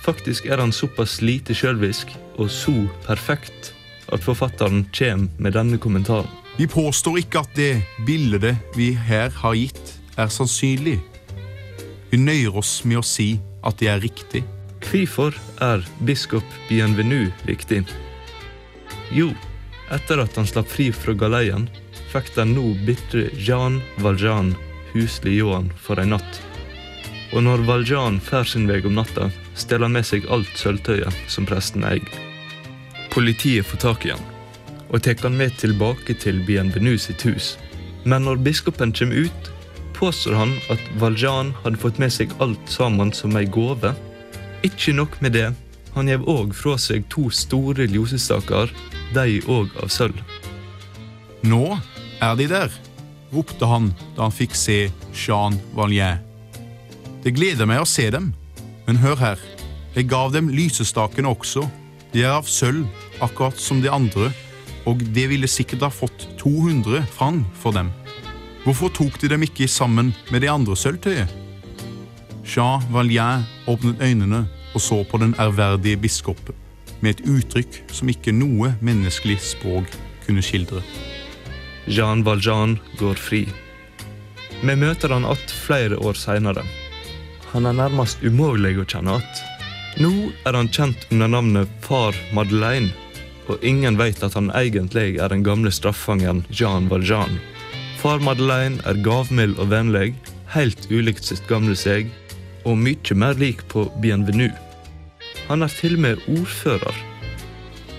faktisk 0.00 0.46
er 0.48 0.62
han 0.62 0.72
såpass 0.72 1.18
lite 1.20 1.52
sjølvisk 1.56 2.14
og 2.40 2.48
så 2.52 2.72
perfekt 3.04 3.74
at 4.10 4.24
forfatteren 4.24 4.86
kommer 4.96 5.28
med 5.38 5.52
denne 5.58 5.78
kommentaren. 5.78 6.28
Vi 6.56 6.66
påstår 6.66 7.20
ikke 7.20 7.44
at 7.44 7.52
det 7.56 7.82
bildet 8.06 8.56
vi 8.76 8.94
her 8.96 9.28
har 9.42 9.54
gitt, 9.54 9.94
er 10.16 10.32
sannsynlig. 10.32 10.98
Vi 12.10 12.18
nøyer 12.18 12.56
oss 12.56 12.80
med 12.84 13.00
å 13.00 13.04
si 13.06 13.34
at 13.64 13.76
det 13.80 13.92
er 13.92 14.02
riktig. 14.02 14.42
Hvorfor 14.88 15.36
er 15.60 15.84
biskop 16.08 16.56
Bienvenu 16.68 17.28
viktig? 17.44 17.84
Jo, 19.12 19.30
etter 19.94 20.22
at 20.22 20.36
han 20.38 20.46
slapp 20.46 20.70
fri 20.70 20.90
fra 20.94 21.14
galeien, 21.18 21.68
fikk 22.12 22.32
den 22.36 22.54
nå 22.56 22.72
bitre 22.86 23.28
Jean 23.38 23.80
Valjean 24.02 24.54
huslig 24.94 25.36
Johan 25.38 25.70
for 25.78 26.00
en 26.02 26.14
natt. 26.16 26.40
Og 27.30 27.44
når 27.46 27.62
Valjean 27.68 28.18
fer 28.22 28.46
sin 28.46 28.66
vei 28.70 28.80
om 28.86 28.96
natta, 28.98 29.28
stjeler 29.54 29.86
han 29.86 29.94
med 29.98 30.06
seg 30.06 30.26
alt 30.34 30.50
sølvtøyet 30.58 31.30
som 31.30 31.46
presten 31.46 31.86
eier. 31.86 32.18
Politiet 33.10 33.66
får 33.66 33.82
tak 33.84 34.06
i 34.06 34.12
han, 34.14 34.26
og 34.90 35.02
tar 35.02 35.18
han 35.22 35.38
med 35.38 35.54
tilbake 35.58 36.16
til 36.18 36.42
Bienvenu 36.46 36.96
sitt 36.98 37.22
hus. 37.26 37.56
Men 38.04 38.26
når 38.26 38.42
biskopen 38.42 38.94
kommer 38.96 39.26
ut, 39.26 39.50
påstår 39.94 40.38
han 40.38 40.54
at 40.72 40.82
Valjean 40.98 41.52
hadde 41.62 41.78
fått 41.82 41.98
med 42.02 42.12
seg 42.14 42.32
alt 42.42 42.70
sammen 42.70 43.12
som 43.14 43.36
ei 43.38 43.46
gave. 43.46 43.92
Ikke 44.66 44.94
nok 44.96 45.18
med 45.22 45.36
det, 45.36 45.50
han 45.94 46.10
gjev 46.10 46.26
òg 46.30 46.54
fra 46.56 46.76
seg 46.80 47.06
to 47.12 47.28
store 47.34 47.86
ljosestaker, 47.90 48.70
de 49.14 49.40
òg 49.50 49.72
av 49.82 49.90
sølv. 49.92 50.18
Nå 51.46 51.64
er 52.20 52.36
de 52.38 52.46
der, 52.50 52.74
ropte 53.32 53.66
han 53.66 53.90
da 54.16 54.26
han 54.26 54.34
fikk 54.34 54.56
se 54.58 54.82
Jean 55.14 55.56
Valjean. 55.74 56.20
Det 57.24 57.34
gleder 57.36 57.68
meg 57.68 57.82
å 57.82 57.88
se 57.88 58.06
dem, 58.12 58.30
men 58.86 59.00
hør 59.00 59.18
her, 59.20 59.40
jeg 59.96 60.08
gav 60.10 60.30
dem 60.32 60.48
lysestakene 60.54 61.28
også. 61.28 61.66
De 62.12 62.22
er 62.24 62.36
av 62.36 62.46
sølv, 62.48 62.86
akkurat 63.22 63.58
som 63.60 63.82
de 63.82 63.90
andre, 63.92 64.30
og 64.88 65.02
det 65.14 65.26
ville 65.30 65.50
sikkert 65.50 65.84
ha 65.84 65.90
fått 65.92 66.28
200 66.40 67.04
franc 67.12 67.44
for 67.60 67.76
dem. 67.76 67.90
Hvorfor 68.64 68.92
tok 68.92 69.18
de 69.20 69.30
dem 69.32 69.44
ikke 69.44 69.68
sammen 69.68 70.14
med 70.30 70.42
det 70.44 70.50
andre 70.52 70.76
sølvtøyet? 70.76 71.30
Jean 72.44 72.82
Valjean 72.92 73.44
åpnet 73.70 74.00
øynene 74.02 74.44
og 74.74 74.80
så 74.80 75.02
på 75.04 75.18
den 75.22 75.34
ærverdige 75.38 76.00
biskopen 76.00 76.56
med 77.00 77.16
et 77.16 77.26
uttrykk 77.28 77.80
som 77.94 78.10
ikke 78.12 78.34
noe 78.36 78.74
menneskelig 78.84 79.38
språk 79.42 79.88
kunne 80.26 80.44
skildre. 80.44 80.82
Jean 81.88 82.24
Valjean 82.26 82.76
går 83.00 83.16
fri. 83.18 83.46
Vi 84.60 84.76
møter 84.76 85.08
han 85.08 85.24
att 85.24 85.50
flere 85.50 85.96
år 85.96 86.14
seinere. 86.14 86.62
Han 87.52 87.66
er 87.66 87.72
nærmest 87.72 88.22
umulig 88.22 88.76
å 88.78 88.84
kjenne 88.84 89.16
att. 89.16 89.40
Nå 89.98 90.30
er 90.46 90.54
han 90.54 90.68
kjent 90.68 91.06
under 91.10 91.28
navnet 91.28 91.68
Far 91.82 92.14
Madeleine, 92.32 92.92
og 93.48 93.64
ingen 93.64 93.96
vet 93.98 94.22
at 94.22 94.36
han 94.38 94.52
egentlig 94.54 95.16
er 95.18 95.32
den 95.32 95.42
gamle 95.42 95.72
straffangeren 95.72 96.44
Jean 96.50 96.86
Valjean. 96.88 97.40
Far 97.98 98.20
Madeleine 98.22 98.78
er 98.86 99.00
gavmild 99.02 99.58
og 99.58 99.72
vennlig, 99.72 100.14
helt 100.54 100.86
ulikt 100.92 101.26
sitt 101.26 101.42
gamle 101.48 101.74
seg, 101.76 102.12
og 102.64 102.78
mye 102.78 103.16
mer 103.16 103.38
lik 103.40 103.62
på 103.68 103.86
Bienvenue. 104.02 104.52
Han 105.48 105.62
er 105.62 105.72
til 105.72 105.96
og 105.96 106.04
med 106.04 106.22
ordfører. 106.30 106.96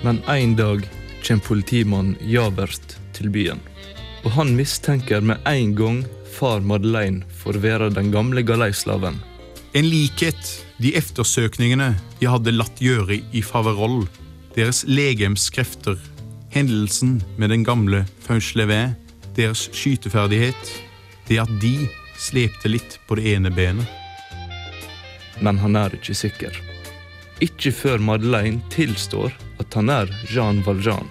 Men 0.06 0.22
en 0.32 0.56
dag 0.58 0.86
kommer 1.22 1.46
politimannen 1.46 2.16
Javert 2.26 2.96
til 3.14 3.30
byen, 3.30 3.60
og 4.26 4.32
han 4.38 4.56
mistenker 4.58 5.22
med 5.22 5.42
en 5.50 5.76
gang 5.78 6.00
far 6.32 6.64
Madeleine 6.66 7.26
for 7.30 7.58
å 7.58 7.62
være 7.62 7.92
den 7.94 8.10
gamle 8.14 8.42
galeislaven. 8.46 9.20
En 9.78 9.88
likhet 9.88 10.42
de 10.82 10.96
eftersøkningene 10.98 11.94
de 12.20 12.28
hadde 12.28 12.56
latt 12.56 12.82
gjøre 12.82 13.22
i 13.32 13.44
Faverolles, 13.46 14.10
deres 14.56 14.82
legemskrefter, 14.90 15.96
hendelsen 16.52 17.22
med 17.38 17.54
den 17.54 17.64
gamle 17.64 18.04
Fauchelevet, 18.26 18.98
deres 19.38 19.70
skyteferdighet, 19.72 20.76
det 21.30 21.40
at 21.46 21.52
de 21.62 21.88
slepte 22.20 22.72
litt 22.72 23.00
på 23.08 23.16
det 23.20 23.36
ene 23.38 23.54
benet. 23.54 24.01
Men 25.42 25.60
han 25.62 25.76
er 25.76 25.96
ikke 25.98 26.16
sikker. 26.18 26.58
Ikke 27.42 27.74
før 27.74 27.98
Madeleine 27.98 28.62
tilstår 28.74 29.34
at 29.62 29.74
han 29.78 29.90
er 29.90 30.12
Jean 30.30 30.62
Valjean. 30.66 31.10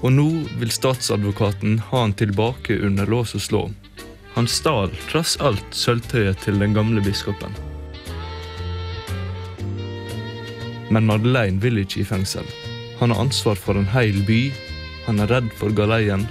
Og 0.00 0.12
nå 0.12 0.28
vil 0.60 0.72
statsadvokaten 0.72 1.78
ha 1.90 2.04
han 2.04 2.16
tilbake 2.16 2.78
under 2.86 3.08
lås 3.08 3.34
og 3.36 3.44
slå. 3.44 3.62
Han 4.36 4.48
stal 4.48 4.92
tross 5.10 5.36
alt 5.44 5.74
sølvtøyet 5.76 6.40
til 6.44 6.60
den 6.60 6.76
gamle 6.76 7.02
biskopen. 7.04 7.56
Men 10.90 11.06
Madeleine 11.06 11.60
vil 11.62 11.80
ikke 11.82 12.02
i 12.02 12.08
fengsel. 12.08 12.46
Han 13.00 13.12
har 13.12 13.22
ansvar 13.22 13.56
for 13.56 13.78
en 13.78 13.88
hel 13.92 14.20
by, 14.28 14.50
han 15.06 15.22
er 15.22 15.30
redd 15.32 15.48
for 15.56 15.72
galeien, 15.72 16.26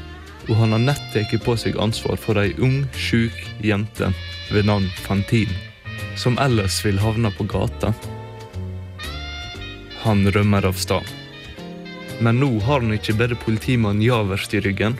og 0.50 0.56
han 0.58 0.74
har 0.76 0.84
nett 0.84 1.08
tatt 1.14 1.34
på 1.46 1.56
seg 1.58 1.78
ansvar 1.82 2.20
for 2.22 2.38
ei 2.42 2.52
ung, 2.62 2.84
sjuk 2.94 3.36
jente 3.66 4.12
ved 4.50 4.68
navn 4.70 4.86
Fantine, 5.06 5.54
som 6.20 6.38
ellers 6.44 6.82
vil 6.86 7.00
havne 7.00 7.32
på 7.32 7.48
gata. 7.48 7.94
Han 10.04 10.28
rømmer 10.32 10.68
av 10.68 10.76
sted. 10.80 11.06
Men 12.20 12.42
nå 12.44 12.52
har 12.66 12.84
han 12.84 12.96
ikke 12.96 13.16
bare 13.22 13.40
politimannen 13.40 14.04
Javert 14.04 14.54
i 14.54 14.60
ryggen, 14.66 14.98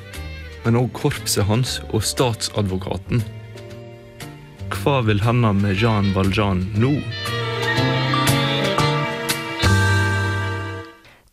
men 0.64 0.80
òg 0.80 0.94
korpset 0.96 1.48
hans 1.50 1.80
og 1.90 2.06
statsadvokaten. 2.08 3.24
Hva 4.80 5.00
vil 5.08 5.20
hende 5.26 5.52
med 5.60 5.76
Jean 5.82 6.14
Valjean 6.16 6.64
nå? 6.80 6.96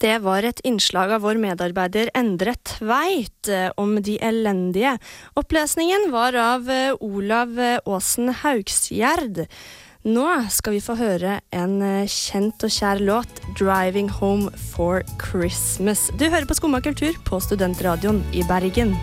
Det 0.07 0.21
var 0.23 0.47
et 0.47 0.61
innslag 0.63 1.11
av 1.17 1.25
vår 1.25 1.39
medarbeider 1.43 2.13
Endre 2.15 2.53
Tveit 2.69 3.49
eh, 3.51 3.73
om 3.81 3.97
de 3.99 4.15
elendige. 4.23 4.93
Opplesningen 5.35 6.13
var 6.13 6.37
av 6.39 6.71
eh, 6.71 6.95
Olav 7.03 7.59
eh, 7.59 7.81
Aasen 7.83 8.31
Haugsgjerd. 8.45 9.43
Nå 10.07 10.29
skal 10.55 10.77
vi 10.77 10.85
få 10.85 10.95
høre 11.01 11.41
en 11.51 11.81
eh, 11.83 12.07
kjent 12.07 12.63
og 12.63 12.71
kjær 12.71 13.03
låt, 13.03 13.43
'Driving 13.59 14.13
Home 14.21 14.55
for 14.71 15.03
Christmas'. 15.27 16.13
Du 16.15 16.29
hører 16.29 16.47
på 16.47 16.55
Skumma 16.55 16.85
kultur 16.87 17.19
på 17.27 17.43
Studentradioen 17.43 18.23
i 18.31 18.47
Bergen. 18.47 18.95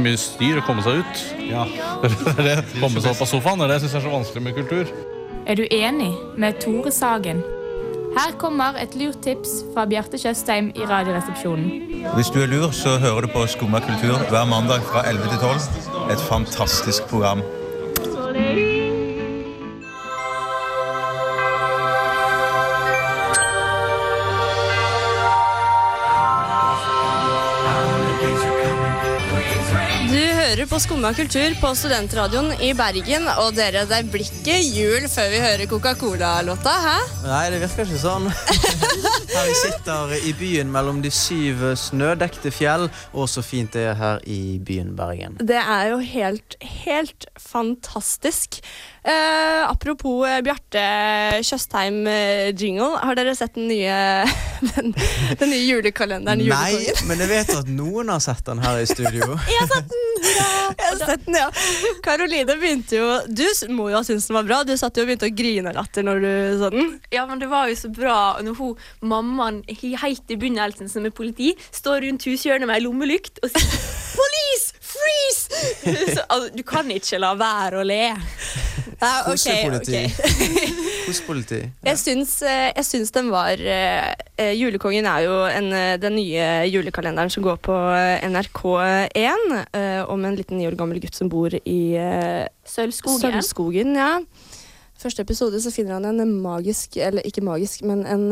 Så 0.00 0.06
mye 0.06 0.20
styr 0.20 0.60
å 0.60 0.64
komme 0.64 0.82
seg 0.84 1.02
ut. 1.02 1.22
Ja. 1.50 1.66
Er. 2.50 2.64
Komme 2.80 3.00
seg 3.02 3.12
opp 3.12 3.24
av 3.26 3.28
sofaen. 3.28 3.64
Det 3.68 3.80
syns 3.82 3.92
jeg 3.92 4.00
er 4.00 4.06
så 4.06 4.12
vanskelig 4.14 4.44
med 4.46 4.56
kultur. 4.56 4.92
Er 5.48 5.58
du 5.58 5.66
enig 5.68 6.12
med 6.40 6.60
Tore 6.62 6.92
Sagen? 6.94 7.42
Her 8.16 8.32
kommer 8.40 8.74
et 8.80 8.96
lurt 8.98 9.20
tips 9.22 9.60
fra 9.74 9.84
Bjarte 9.86 10.18
Tjøstheim 10.18 10.72
i 10.74 10.86
Radioresepsjonen. 10.88 12.08
Hvis 12.16 12.32
du 12.34 12.40
er 12.42 12.50
lur, 12.50 12.72
så 12.74 12.96
hører 12.98 13.28
du 13.28 13.32
på 13.34 13.44
Skumma 13.52 13.82
kultur 13.84 14.18
hver 14.32 14.48
mandag 14.50 14.82
fra 14.88 15.04
11 15.06 15.30
til 15.30 15.44
12. 15.44 16.10
Et 16.16 16.24
fantastisk 16.26 17.06
program. 17.12 17.44
Skumma 30.80 31.10
kultur 31.12 31.52
på 31.60 31.70
Studentradioen 31.76 32.54
i 32.64 32.70
Bergen, 32.72 33.26
og 33.42 33.52
dere, 33.52 33.82
det 33.84 33.98
blir 34.08 34.24
ikke 34.24 34.54
jul 34.64 35.04
før 35.12 35.26
vi 35.28 35.40
hører 35.42 35.68
Coca-Cola-låta, 35.68 36.72
hæ? 36.84 36.94
Nei, 37.26 37.42
det 37.52 37.58
virker 37.60 37.84
ikke 37.84 38.00
sånn. 38.00 38.30
Her 39.34 39.44
vi 39.50 39.56
sitter 39.60 40.14
i 40.24 40.32
byen 40.38 40.72
mellom 40.72 41.02
de 41.04 41.12
syv 41.12 41.66
snødekte 41.76 42.52
fjell, 42.54 42.88
og 43.12 43.28
så 43.28 43.44
fint 43.44 43.76
det 43.76 43.90
er 43.90 43.98
her 44.00 44.24
i 44.24 44.56
byen 44.64 44.94
Bergen. 44.96 45.36
Det 45.44 45.60
er 45.60 45.90
jo 45.92 46.00
helt, 46.00 46.56
helt 46.84 47.28
fantastisk. 47.36 48.62
Eh, 49.00 49.62
apropos 49.64 50.26
uh, 50.28 50.40
Bjarte 50.44 50.80
Tjøstheim-jingle, 51.46 52.88
har 53.00 53.16
dere 53.16 53.32
sett 53.38 53.54
den 53.56 53.68
nye, 53.70 53.94
den, 54.74 54.90
den 55.40 55.48
nye 55.54 55.62
julekalenderen? 55.64 56.42
Nei, 56.50 56.82
men 57.08 57.22
jeg 57.24 57.30
vet 57.30 57.52
at 57.56 57.70
noen 57.72 58.12
har 58.12 58.20
sett 58.20 58.44
den 58.44 58.60
her 58.60 58.80
i 58.82 58.86
studio. 58.90 59.30
Jeg 59.50 59.62
har 59.62 59.70
sett 59.72 59.88
den! 59.94 60.06
Jeg 60.20 60.84
har 60.84 60.98
sett 61.00 61.24
den, 61.26 61.36
ja. 61.38 61.46
Karoline 62.04 62.54
begynte 62.60 62.98
jo 62.98 63.06
Du 63.32 63.42
må 63.74 63.88
jo 63.90 63.96
ha 63.96 64.02
syntes 64.06 64.26
den 64.28 64.36
var 64.36 64.44
bra. 64.46 64.58
Du 64.68 64.74
satt 64.78 64.96
jo 65.00 65.02
og 65.04 65.08
begynte 65.10 65.30
å 65.30 65.34
grine 65.34 65.72
av 65.72 65.78
latter 65.80 66.04
når 66.06 66.20
du 66.22 66.30
så 66.60 66.70
den. 66.74 66.92
Ja, 67.14 67.24
men 67.28 67.40
det 67.42 67.48
var 67.50 67.70
jo 67.72 67.78
så 67.80 67.90
bra 67.94 68.18
når 68.44 68.58
hun, 68.60 68.76
mammaen 69.10 69.62
he- 69.70 69.96
helt 70.00 70.28
i 70.30 70.36
begynnelsen 70.40 70.92
som 70.92 71.08
er 71.08 71.14
politi, 71.16 71.54
står 71.74 72.04
rundt 72.06 72.28
hushjørnet 72.28 72.68
med 72.68 72.76
ei 72.78 72.84
lommelykt 72.84 73.40
og 73.42 73.52
sier 73.54 73.80
Police! 74.20 74.69
Freeze! 75.00 75.62
Så, 76.14 76.24
altså, 76.28 76.50
du 76.54 76.62
kan 76.66 76.90
ikke 76.92 77.20
la 77.22 77.34
være 77.38 77.80
å 77.80 77.86
le. 77.86 78.04
Ja, 79.00 79.12
ok, 79.24 79.32
Kosepoliti. 79.32 80.00
ok. 80.04 80.80
Kosepoliti. 81.06 81.60
Jeg 81.88 81.98
syns, 81.98 82.34
eh, 82.44 82.68
jeg 82.76 82.84
syns 82.84 83.12
den 83.14 83.30
var 83.32 83.56
eh, 83.58 84.52
Julekongen 84.58 85.08
er 85.08 85.24
jo 85.24 85.38
en, 85.48 85.70
den 86.02 86.16
nye 86.18 86.48
julekalenderen 86.68 87.32
som 87.32 87.44
går 87.44 87.56
på 87.64 87.76
eh, 87.96 88.26
NRK1 88.28 89.48
uh, 89.56 90.04
om 90.12 90.24
en 90.24 90.36
liten 90.36 90.60
ni 90.60 90.68
år 90.68 90.76
gammel 90.78 91.00
gutt 91.02 91.16
som 91.16 91.30
bor 91.32 91.54
i 91.56 91.80
Sølvskogen. 92.68 93.24
Sølvskogen, 93.24 93.96
ja. 93.96 94.12
Første 95.00 95.24
episode 95.24 95.56
så 95.64 95.70
finner 95.72 95.96
han 95.96 96.20
en 96.20 96.32
magisk, 96.44 96.98
eller 97.00 97.24
ikke 97.24 97.40
magisk, 97.46 97.82
men 97.88 98.02
en 98.04 98.26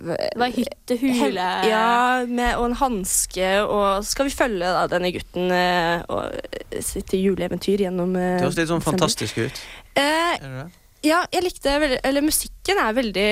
Det 0.00 0.16
var 0.40 0.48
hyttehule. 0.54 1.48
Ja, 1.68 2.24
med, 2.24 2.54
og 2.56 2.70
en 2.70 2.76
hanske, 2.80 3.50
og 3.66 4.00
så 4.04 4.14
skal 4.14 4.30
vi 4.30 4.34
følge 4.34 4.70
da, 4.78 4.86
denne 4.88 5.12
gutten 5.12 5.52
eh, 5.52 6.00
og 6.08 6.80
sitt 6.80 7.12
juleeventyr 7.18 7.84
gjennom 7.84 8.16
eh, 8.16 8.38
Det 8.38 8.46
høres 8.48 8.60
litt 8.62 8.72
sånn 8.72 8.84
fantastisk 8.84 9.42
ut. 9.44 9.60
Eh, 9.92 10.04
Er 10.40 10.40
det 10.46 10.54
det? 10.62 10.68
Ja, 11.02 11.22
jeg 11.32 11.42
likte 11.46 11.78
veldig 11.80 12.00
Eller 12.04 12.22
musikken 12.26 12.78
er 12.82 12.92
veldig 12.98 13.28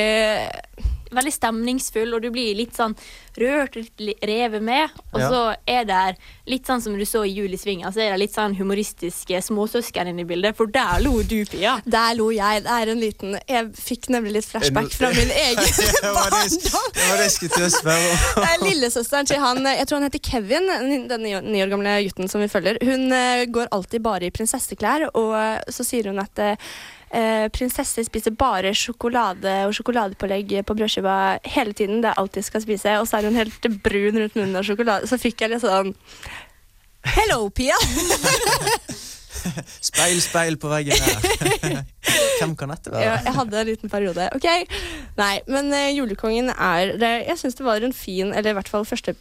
Veldig 1.09 1.31
stemningsfull, 1.33 2.11
og 2.13 2.21
du 2.21 2.27
blir 2.29 2.51
litt 2.53 2.75
sånn 2.77 2.93
rørt, 3.41 3.79
litt 3.97 4.21
revet 4.29 4.61
med. 4.61 4.91
Og 5.15 5.21
Ja. 5.23 5.29
så 5.33 5.39
er 5.65 5.87
det 5.89 6.19
litt 6.53 6.67
sånn 6.69 6.83
som 6.85 6.99
du 6.99 7.05
så 7.09 7.23
i 7.25 7.31
Jul 7.33 7.49
i 7.49 7.57
Svinga, 7.57 7.89
så 7.95 8.03
er 8.05 8.11
det 8.13 8.19
litt 8.27 8.35
sånn 8.35 8.53
humoristiske 8.59 9.41
småsøsken 9.41 10.11
inne 10.11 10.21
i 10.21 10.29
bildet, 10.29 10.55
for 10.59 10.67
der 10.69 11.01
lo 11.01 11.23
du, 11.23 11.47
Pia. 11.49 11.79
Der 11.89 12.13
lo 12.19 12.29
jeg. 12.29 12.61
Det 12.67 12.75
er 12.77 12.93
en 12.93 13.01
liten 13.01 13.39
Jeg 13.49 13.71
fikk 13.73 14.11
nemlig 14.13 14.35
litt 14.37 14.45
flashback 14.51 14.93
fra 14.93 15.09
min 15.17 15.33
egen 15.33 15.65
barndom. 16.03 16.45
det, 16.45 16.61
det 16.93 17.09
var 17.09 17.17
det 17.17 17.25
jeg 17.25 17.33
skulle 17.39 17.57
til 17.57 17.65
å 17.65 17.73
spørre 17.73 18.13
om. 18.13 18.45
Er 18.51 18.67
Lillesøsteren 18.69 19.27
til 19.33 19.41
han 19.47 19.65
Jeg 19.65 19.87
tror 19.89 19.97
han 20.03 20.11
heter 20.11 20.25
Kevin, 20.29 21.09
den 21.09 21.23
ni 21.25 21.63
år- 21.65 21.73
gamle 21.73 21.97
gutten 22.05 22.29
som 22.29 22.45
vi 22.45 22.53
følger. 22.53 22.77
Hun 22.85 23.09
eh, 23.17 23.47
går 23.49 23.73
alltid 23.73 24.03
bare 24.05 24.29
i 24.29 24.31
prinsesseklær, 24.31 25.09
og 25.15 25.33
eh, 25.41 25.65
så 25.73 25.89
sier 25.89 26.13
hun 26.13 26.21
at 26.21 26.37
eh, 27.11 27.49
prinsesser 27.55 28.05
spiser 28.07 28.35
bare 28.39 28.73
sjokolade 28.77 29.55
og 29.69 29.75
sjokoladepålegg 29.77 30.59
på 30.69 30.77
brødskiva 30.79 31.39
hele 31.55 31.73
tiden. 31.77 32.01
Det 32.05 32.11
er 32.13 32.19
alt 32.21 32.35
de 32.35 32.43
skal 32.47 32.65
spise. 32.65 32.99
Og 33.01 33.09
så 33.09 33.19
er 33.21 33.29
hun 33.31 33.39
helt 33.41 33.71
brun 33.85 34.19
rundt 34.23 34.37
munnen 34.39 34.57
av 34.61 34.67
sjokolade. 34.69 35.09
Så 35.11 35.19
fikk 35.21 35.41
jeg 35.45 35.55
litt 35.55 35.65
sånn 35.65 35.95
Hello, 37.09 37.47
Pia! 37.55 37.77
Speil, 39.81 40.19
speil 40.21 40.57
på 40.61 40.69
veggen 40.71 40.99
her. 40.99 41.77
Hvem 42.41 42.55
kan 42.59 42.73
dette 42.73 42.91
være? 42.91 43.05
Ja, 43.05 43.13
jeg 43.23 43.35
hadde 43.37 43.61
en 43.61 43.69
liten 43.69 43.93
periode. 43.93 44.27
Ok, 44.35 44.47
Nei, 45.19 45.35
men 45.51 45.71
uh, 45.73 45.85
Julekongen 45.95 46.51
er 46.53 46.93
det, 46.99 47.11
Jeg 47.29 47.39
syns 47.41 47.57
det 47.59 47.65
var 47.67 47.83
en 47.87 47.95
fin 47.97 48.31
Eller 48.33 48.53
i 48.53 48.57
hvert 48.59 48.71
fall 48.71 48.85
første, 48.89 49.15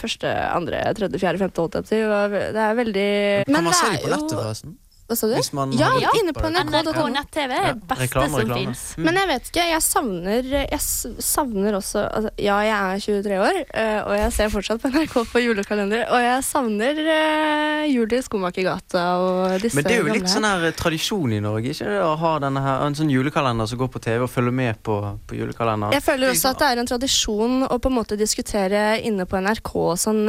første 0.00 0.30
andre, 0.52 0.82
tredje, 0.98 1.20
fjerde, 1.22 1.40
femte, 1.42 1.64
åtte. 1.64 1.82
Det 1.88 2.02
var- 2.08 2.36
det 2.52 2.62
er 2.68 2.78
veldig 2.78 3.08
Kan 3.48 3.64
man 3.64 3.76
se 3.76 3.90
det 3.96 4.02
på 4.04 4.12
nettet, 4.12 4.36
forresten? 4.38 4.76
Hva 5.12 5.18
sa 5.18 5.28
du? 5.28 5.34
Hvis 5.36 5.52
man 5.52 5.72
ja, 5.76 5.90
inne 6.16 6.32
på 6.32 6.48
NRK.no. 6.48 6.72
NRK. 6.72 7.00
Nett-TV 7.12 7.52
er 7.52 7.66
det 7.68 7.86
beste 7.90 8.06
reklame, 8.06 8.30
som 8.30 8.40
reklame. 8.40 8.60
fins. 8.60 8.84
Mm. 8.96 9.04
Men 9.06 9.18
jeg 9.20 9.28
vet 9.30 9.50
ikke, 9.50 9.64
jeg 9.68 9.84
savner 9.84 10.48
Jeg 10.62 10.80
savner 11.26 11.76
også 11.78 12.04
altså, 12.06 12.32
Ja, 12.40 12.58
jeg 12.64 12.76
er 12.76 13.02
23 13.04 13.40
år, 13.42 13.58
eh, 13.82 13.98
og 14.00 14.14
jeg 14.16 14.32
ser 14.38 14.52
fortsatt 14.54 14.82
på 14.82 14.92
NRK 14.92 15.16
på 15.32 15.42
julekalender. 15.44 16.06
Og 16.08 16.24
jeg 16.24 16.46
savner 16.46 17.02
uh, 17.02 17.82
jul 17.90 18.16
i 18.16 18.22
Skomakergata 18.24 19.04
og 19.22 19.58
disse 19.62 19.78
Men 19.78 19.88
det 19.88 19.96
er 19.96 20.00
jo 20.00 20.06
gamle 20.08 20.18
litt 20.18 20.28
her. 20.28 20.34
sånn 20.36 20.48
her 20.48 20.78
tradisjon 20.78 21.36
i 21.36 21.42
Norge, 21.44 21.74
ikke 21.74 21.90
det? 21.90 21.98
Å 22.06 22.14
ha 22.22 22.32
denne 22.46 22.64
her, 22.64 22.86
en 22.86 22.96
sånn 22.98 23.12
julekalender 23.12 23.68
som 23.68 23.82
går 23.82 23.92
på 23.92 24.02
TV 24.04 24.24
og 24.26 24.32
følger 24.32 24.56
med 24.62 24.80
på, 24.86 24.96
på 25.28 25.38
julekalenderen. 25.38 25.94
Jeg 25.96 26.06
føler 26.06 26.32
også 26.32 26.54
at 26.54 26.62
det 26.62 26.70
er 26.70 26.82
en 26.82 26.92
tradisjon 26.94 27.66
å 27.68 27.78
på 27.82 27.92
en 27.92 27.98
måte 27.98 28.18
diskutere 28.20 28.86
inne 29.04 29.28
på 29.28 29.40
NRK 29.42 29.74
sånn 30.00 30.24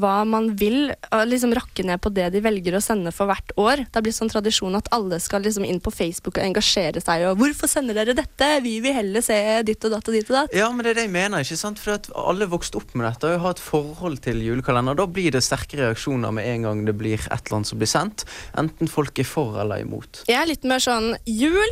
hva 0.00 0.24
man 0.28 0.50
vil, 0.58 0.92
og 1.10 1.24
liksom 1.28 1.54
rakke 1.56 1.84
ned 1.86 2.00
på 2.02 2.12
det 2.14 2.30
de 2.34 2.42
velger 2.44 2.76
å 2.76 2.82
sende 2.82 3.12
for 3.14 3.30
hvert 3.30 3.54
år. 3.60 3.84
Det 3.84 3.98
har 3.98 4.04
blitt 4.06 4.18
sånn 4.18 4.32
tradisjon 4.32 4.78
at 4.78 4.90
alle 4.94 5.20
skal 5.22 5.44
liksom 5.44 5.66
inn 5.68 5.80
på 5.84 5.92
Facebook 5.94 6.38
og 6.38 6.44
engasjere 6.44 7.02
seg. 7.02 7.26
Og 7.30 7.38
'Hvorfor 7.38 7.70
sender 7.70 7.94
dere 7.94 8.16
dette? 8.16 8.50
Vi 8.64 8.80
vil 8.84 8.96
heller 8.96 9.24
se 9.24 9.62
ditt 9.62 9.84
og 9.84 9.94
datt 9.94 10.08
og 10.08 10.14
ditt 10.14 10.30
og 10.30 10.36
datt'. 10.38 10.54
Ja, 10.56 10.70
men 10.70 10.84
det 10.84 10.94
er 10.94 11.00
det 11.02 11.06
jeg 11.08 11.16
mener, 11.16 11.44
ikke 11.44 11.60
sant? 11.60 11.78
For 11.78 11.94
at 11.94 12.10
alle 12.14 12.46
vokste 12.50 12.76
opp 12.80 12.94
med 12.94 13.06
dette 13.06 13.34
og 13.34 13.40
har 13.40 13.56
et 13.56 13.62
forhold 13.62 14.20
til 14.24 14.42
julekalender. 14.42 14.96
Da 14.96 15.06
blir 15.06 15.30
det 15.30 15.44
sterke 15.44 15.78
reaksjoner 15.78 16.32
med 16.32 16.44
en 16.46 16.62
gang 16.62 16.84
det 16.84 16.96
blir 16.96 17.18
et 17.18 17.46
eller 17.46 17.60
annet 17.60 17.70
som 17.70 17.78
blir 17.78 17.90
sendt. 17.90 18.24
Enten 18.56 18.88
folk 18.88 19.18
er 19.18 19.28
for 19.28 19.60
eller 19.60 19.82
imot. 19.84 20.24
Jeg 20.28 20.40
er 20.40 20.50
litt 20.50 20.64
mer 20.64 20.82
sånn 20.82 21.16
jul, 21.26 21.70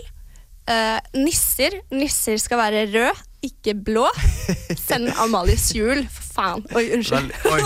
eh, 0.69 1.01
nisser. 1.15 1.81
Nisser 1.91 2.39
skal 2.39 2.59
være 2.59 2.87
rød, 2.93 3.23
ikke 3.43 3.75
blå. 3.75 4.07
Send 4.79 5.11
Amalies 5.23 5.71
jul, 5.77 6.05
for 6.11 6.23
faen. 6.37 6.65
Oi, 6.77 6.85
unnskyld. 6.97 7.33
Vel, 7.45 7.53
oi, 7.53 7.61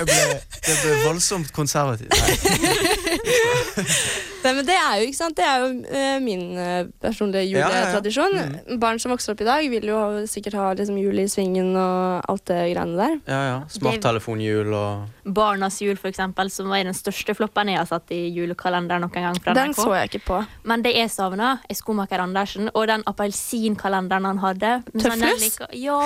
jeg 0.00 0.06
ble, 0.10 0.40
det 0.66 0.76
ble 0.82 0.98
voldsomt 1.06 1.52
konservativt. 1.56 2.12
Nei. 2.16 3.86
Nei, 4.44 4.52
men 4.56 4.64
det 4.64 4.74
er 4.76 4.94
jo, 5.02 5.06
ikke 5.10 5.18
sant? 5.18 5.36
Det 5.36 5.44
er 5.44 5.60
jo 5.60 5.68
uh, 5.84 6.18
min 6.24 6.44
eh, 6.58 6.86
personlige 7.02 7.44
Ja, 7.50 7.58
ja, 7.58 7.68
ja. 7.68 7.80
juletradisjon. 7.84 8.78
Barn 8.80 8.98
som 9.02 9.12
vokser 9.12 9.34
opp 9.34 9.42
i 9.44 9.48
dag, 9.48 9.66
vil 9.72 9.84
jo 9.90 9.98
ha- 10.00 10.22
sikkert 10.30 10.56
ha 10.56 10.70
liksom, 10.78 10.96
jul 11.00 11.18
i 11.20 11.26
svingen 11.28 11.74
og 11.76 12.24
alt 12.30 12.44
det 12.48 12.60
greiene 12.72 12.96
der. 12.96 13.16
Ja, 13.28 13.40
ja. 13.50 13.58
Smarttelefonjul 13.76 14.72
og 14.74 15.32
Barnas 15.36 15.76
jul, 15.84 15.98
for 16.00 16.08
eksempel, 16.10 16.48
som 16.50 16.70
var 16.72 16.82
den 16.88 16.96
største 16.96 17.34
floppen 17.36 17.68
jeg 17.70 17.78
har 17.82 17.88
satt 17.90 18.10
i 18.16 18.22
julekalenderen 18.34 19.04
noen 19.04 19.28
gang 19.28 19.36
fra 19.44 19.54
Den 19.54 19.74
NRK. 19.74 19.82
så 19.84 19.94
jeg 19.98 20.10
ikke 20.12 20.22
på. 20.30 20.40
Men 20.72 20.82
det 20.86 20.94
jeg 20.96 21.10
savna, 21.12 21.52
er 21.70 21.78
Skomaker 21.78 22.24
Andersen 22.24 22.70
og 22.74 22.86
den 22.90 23.04
appelsinkalenderen 23.10 24.24
han 24.30 24.40
hadde. 24.42 24.72
Tøflus? 24.96 25.60
Ja! 25.76 26.00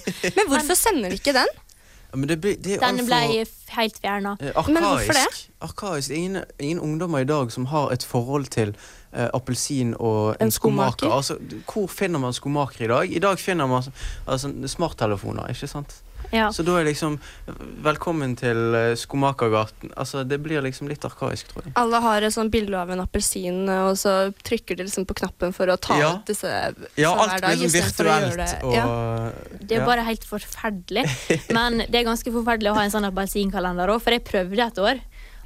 Men 0.36 0.48
hvorfor 0.50 0.78
sender 0.78 1.12
de 1.12 1.20
ikke 1.20 1.36
den? 1.36 1.52
Men 2.14 2.28
det, 2.28 2.42
det 2.42 2.74
er 2.76 2.80
Den 2.84 3.06
ble 3.06 3.40
f- 3.42 3.70
helt 3.76 3.98
fjerna. 4.00 4.36
Men 4.40 4.52
Arkaisk. 4.56 5.10
Arkaisk. 5.10 5.48
Det 5.48 5.68
Arkaisk. 5.68 6.10
ingen, 6.10 6.44
ingen 6.60 6.80
ungdommer 6.80 7.18
i 7.18 7.24
dag 7.24 7.52
som 7.52 7.66
har 7.66 7.90
et 7.92 8.04
forhold 8.04 8.46
til 8.46 8.74
eh, 9.12 9.28
appelsin 9.34 9.94
og 9.98 10.36
en, 10.40 10.46
En 10.46 10.50
skomaker. 10.50 10.90
skomaker. 11.08 11.16
Altså, 11.16 11.36
hvor 11.72 11.86
finner 11.88 12.18
man 12.18 12.32
skomaker 12.32 12.84
i 12.84 12.88
dag? 12.88 13.16
I 13.16 13.18
dag 13.18 13.38
finner 13.38 13.66
man 13.66 13.82
altså, 14.28 14.52
smarttelefoner, 14.66 15.46
ikke 15.48 15.66
sant? 15.66 15.94
Ja. 16.32 16.48
Så 16.52 16.64
da 16.66 16.78
er 16.80 16.86
liksom 16.88 17.18
Velkommen 17.84 18.32
til 18.38 18.56
uh, 18.74 18.94
Skomakergaten. 18.98 19.92
Altså, 19.96 20.22
det 20.26 20.38
blir 20.42 20.62
liksom 20.64 20.88
litt 20.88 21.04
arkaisk, 21.06 21.50
tror 21.52 21.66
jeg. 21.66 21.74
Alle 21.80 22.00
har 22.04 22.24
et 22.26 22.34
sånt 22.34 22.52
bilde 22.54 22.78
av 22.80 22.90
en 22.94 23.02
appelsin, 23.04 23.64
og 23.68 23.96
så 24.00 24.14
trykker 24.46 24.78
de 24.78 24.86
liksom 24.88 25.06
på 25.08 25.16
knappen 25.20 25.52
for 25.56 25.70
å 25.70 25.76
ta 25.80 25.98
Ja. 26.00 26.12
ut 26.16 26.26
disse 26.30 26.50
Ja, 26.96 27.12
alt 27.12 27.36
blir 27.44 27.64
gjøre 27.66 27.74
virtuelt 27.76 28.36
det- 28.40 28.62
og 28.64 28.74
ja. 28.74 28.86
Det 29.60 29.76
er 29.76 29.80
ja. 29.82 29.86
bare 29.86 30.06
helt 30.08 30.24
forferdelig. 30.24 31.04
Men 31.56 31.78
det 31.88 32.00
er 32.00 32.08
ganske 32.08 32.32
forferdelig 32.32 32.72
å 32.72 32.78
ha 32.78 32.84
en 32.86 32.94
sånn 32.94 33.08
appelsinkalender 33.10 33.92
òg, 33.94 34.00
for 34.02 34.16
jeg 34.16 34.24
prøvde 34.24 34.64
et 34.66 34.78
år, 34.78 35.00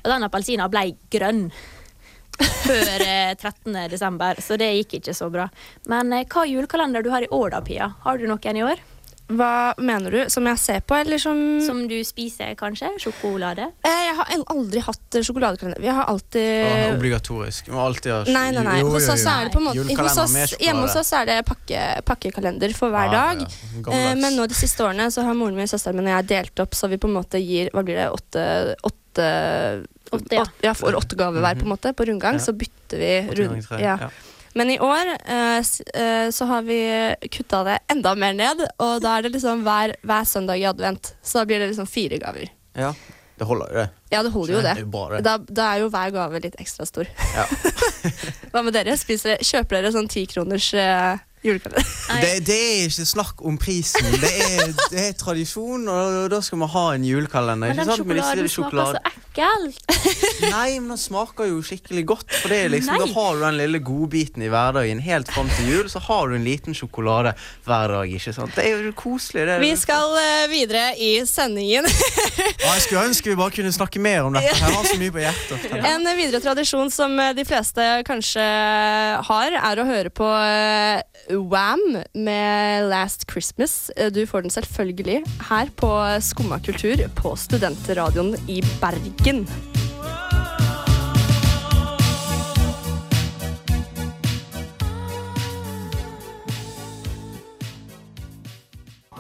og 0.05 0.13
den 0.13 0.23
appelsina 0.29 0.69
ble 0.71 0.93
grønn. 1.11 1.49
Før 2.39 3.03
eh, 3.03 3.35
13. 3.41 3.75
desember, 3.91 4.39
så 4.45 4.57
det 4.61 4.71
gikk 4.77 5.01
ikke 5.01 5.15
så 5.17 5.27
bra. 5.33 5.49
Men 5.91 6.13
eh, 6.13 6.25
hva 6.31 6.45
julekalender 6.47 7.03
du 7.03 7.11
har 7.11 7.27
i 7.27 7.31
år 7.35 7.51
da, 7.57 7.61
Pia? 7.67 7.91
Har 8.05 8.19
du 8.19 8.29
noen 8.31 8.57
i 8.61 8.63
år? 8.63 8.79
Hva 9.29 9.75
mener 9.77 10.11
du? 10.15 10.21
Som 10.33 10.47
jeg 10.49 10.57
ser 10.59 10.81
på, 10.89 10.95
eller 10.97 11.21
som 11.21 11.37
Som 11.61 11.83
du 11.91 11.99
spiser, 12.05 12.55
kanskje? 12.57 12.89
Sjokolade? 13.03 13.67
Eh, 13.85 13.99
Jeg 14.09 14.15
har 14.17 14.31
aldri 14.55 14.81
hatt 14.81 15.19
eh, 15.19 15.25
sjokoladekalender. 15.27 15.83
Vi 15.85 15.91
har 15.93 16.09
alltid 16.09 16.65
og 16.65 16.95
obligatorisk. 16.97 17.69
Må 17.75 17.83
alltid 17.85 18.13
ha 18.15 18.23
Nei, 18.33 18.47
nei, 18.57 18.63
nei. 18.65 18.79
Hos 18.89 19.09
oss 19.13 19.27
er 19.29 19.45
det 19.49 19.53
på 19.53 19.61
en 19.61 19.67
måte 19.69 19.99
hos 20.01 20.17
oss. 20.25 20.37
Hjemme 20.59 20.87
hos 20.87 20.97
oss 20.97 21.13
er 21.13 21.29
det 21.29 21.37
pakke, 21.49 21.83
pakkekalender 22.09 22.73
for 22.79 22.95
hver 22.95 23.13
Ja, 23.13 23.35
dag. 23.35 23.45
ja. 23.45 23.93
Eh, 23.93 24.15
men 24.17 24.33
nå 24.39 24.49
de 24.49 24.57
siste 24.57 24.81
årene 24.87 25.11
så 25.13 25.27
har 25.29 25.37
moren 25.37 25.61
min, 25.61 25.69
søsteren 25.69 26.01
min 26.01 26.09
og 26.09 26.17
jeg 26.17 26.29
delt 26.33 26.65
opp, 26.65 26.73
så 26.75 26.89
vi 26.89 26.97
på 26.97 27.11
en 27.11 27.19
måte 27.21 27.43
gir 27.43 27.69
Hva 27.77 27.85
blir 27.85 28.01
det? 28.01 28.09
Åtte, 28.17 28.47
åtte, 28.83 29.85
Åtte, 30.11 30.35
ja. 30.39 30.43
åtte 30.47 30.65
ja, 30.65 30.73
for 30.73 30.97
åtte 30.97 31.17
gaver 31.21 31.43
hver 31.45 31.59
på 31.61 31.67
en 31.69 31.73
måte 31.75 31.93
på 31.93 32.05
rundgang. 32.09 32.39
Ja. 32.41 32.45
Så 32.49 32.55
bytter 32.57 32.97
vi 32.97 33.13
rundt. 33.43 33.69
rund... 33.69 33.81
Ja. 33.85 33.99
Men 34.55 34.71
i 34.73 34.79
år 34.81 35.13
eh, 35.19 35.59
eh, 35.59 36.31
så 36.35 36.49
har 36.49 36.65
vi 36.67 36.81
kutta 37.31 37.65
det 37.67 37.79
enda 37.93 38.15
mer 38.19 38.37
ned, 38.37 38.65
og 38.79 39.03
da 39.05 39.19
er 39.19 39.27
det 39.27 39.35
liksom 39.37 39.65
hver, 39.67 39.97
hver 40.07 40.29
søndag 40.29 40.61
i 40.61 40.67
advent. 40.69 41.15
Så 41.23 41.41
da 41.41 41.49
blir 41.49 41.63
det 41.63 41.71
liksom 41.73 41.89
fire 41.91 42.21
gaver. 42.23 42.51
Ja, 42.79 42.95
det 43.39 43.47
holder 43.47 43.71
jo 43.71 43.79
det. 43.79 43.89
Ja, 44.11 44.23
det 44.23 44.31
holder 44.35 44.55
jo 44.55 44.61
Det. 44.67 45.23
Da, 45.23 45.37
da 45.39 45.71
er 45.71 45.85
jo 45.85 45.91
hver 45.95 46.11
gave 46.15 46.41
litt 46.43 46.57
ekstra 46.59 46.87
stor. 46.89 47.11
Ja. 47.37 47.45
Hva 48.53 48.65
med 48.67 48.75
dere? 48.75 48.97
Spiser, 48.99 49.39
kjøper 49.45 49.79
dere 49.79 49.93
sånn 49.95 50.11
tikroners 50.11 50.73
uh, 50.75 51.21
julekalender? 51.45 51.95
Det, 52.23 52.33
det 52.47 52.59
er 52.59 52.89
ikke 52.89 53.07
snakk 53.09 53.45
om 53.47 53.59
prisen. 53.61 54.09
Det 54.19 54.33
er, 54.33 54.73
det 54.93 55.05
er 55.07 55.17
tradisjon, 55.19 55.89
og 55.93 56.29
da 56.33 56.41
skal 56.45 56.63
vi 56.63 56.71
ha 56.75 56.85
en 56.97 57.07
julekalender. 57.07 57.75
Men 57.75 57.75
ikke 57.75 57.85
den 57.85 57.91
sant? 57.93 58.05
sjokoladen 58.09 58.49
smaker 58.49 58.95
så 58.95 59.03
ekkelt. 59.13 59.83
Nei, 60.55 60.79
men 60.81 60.93
den 60.93 61.01
smaker 61.01 61.49
jo 61.51 61.61
skikkelig 61.65 62.05
godt. 62.13 62.27
For 62.41 62.53
det 62.53 62.59
er 62.65 62.73
liksom, 62.75 62.99
Da 62.99 63.09
har 63.13 63.37
du 63.37 63.45
den 63.45 63.59
lille 63.61 63.81
godbiten 63.85 64.45
i 64.45 64.51
hverdagen 64.53 65.03
helt 65.05 65.31
fram 65.33 65.51
til 65.57 65.71
jul. 65.73 65.91
Så 65.93 66.03
har 66.09 66.29
du 66.29 66.37
en 66.39 66.47
liten 66.47 66.77
sjokolade 66.77 67.35
hver 67.67 67.95
dag. 67.95 68.15
ikke 68.19 68.35
sant? 68.35 68.55
Det 68.57 68.67
er 68.67 68.87
jo 68.89 68.95
koselig. 68.99 69.47
Det. 69.49 69.59
Vi 69.63 69.73
skal 69.79 70.17
uh, 70.17 70.47
videre 70.51 70.91
i 70.99 71.13
sendingen. 71.29 71.89
Ja, 72.59 72.73
jeg 72.75 72.83
skulle 72.85 73.03
ønske 73.07 73.31
vi 73.31 73.37
bare 73.39 73.55
kunne 73.55 73.71
snakke 73.73 74.01
mer 74.03 74.27
om 74.27 74.35
dette. 74.35 74.51
Jeg 74.51 74.75
har 74.75 74.87
så 74.87 74.97
mye 74.99 75.13
på 75.15 75.23
hjertet. 75.23 75.67
En 75.93 76.07
videre 76.19 76.41
tradisjon 76.43 76.91
som 76.93 77.15
eh, 77.23 77.33
de 77.37 77.45
fleste 77.47 77.85
kanskje 78.07 78.45
har, 79.29 79.57
er 79.71 79.81
å 79.81 79.87
høre 79.89 80.13
på 80.15 80.27
eh, 80.27 81.18
Wham 81.31 81.81
med 82.15 82.89
Last 82.89 83.31
Christmas. 83.31 83.91
Eh, 83.97 84.13
Du 84.13 84.27
får 84.27 84.41
den 84.41 84.51
selvfølgelig 84.51 85.23
her 85.51 85.67
på 85.77 85.91
Skumma 86.21 86.59
kultur 86.59 87.09
på 87.17 87.37
Studentradioen 87.37 88.37
i 88.49 88.63
Bergen. 88.81 89.47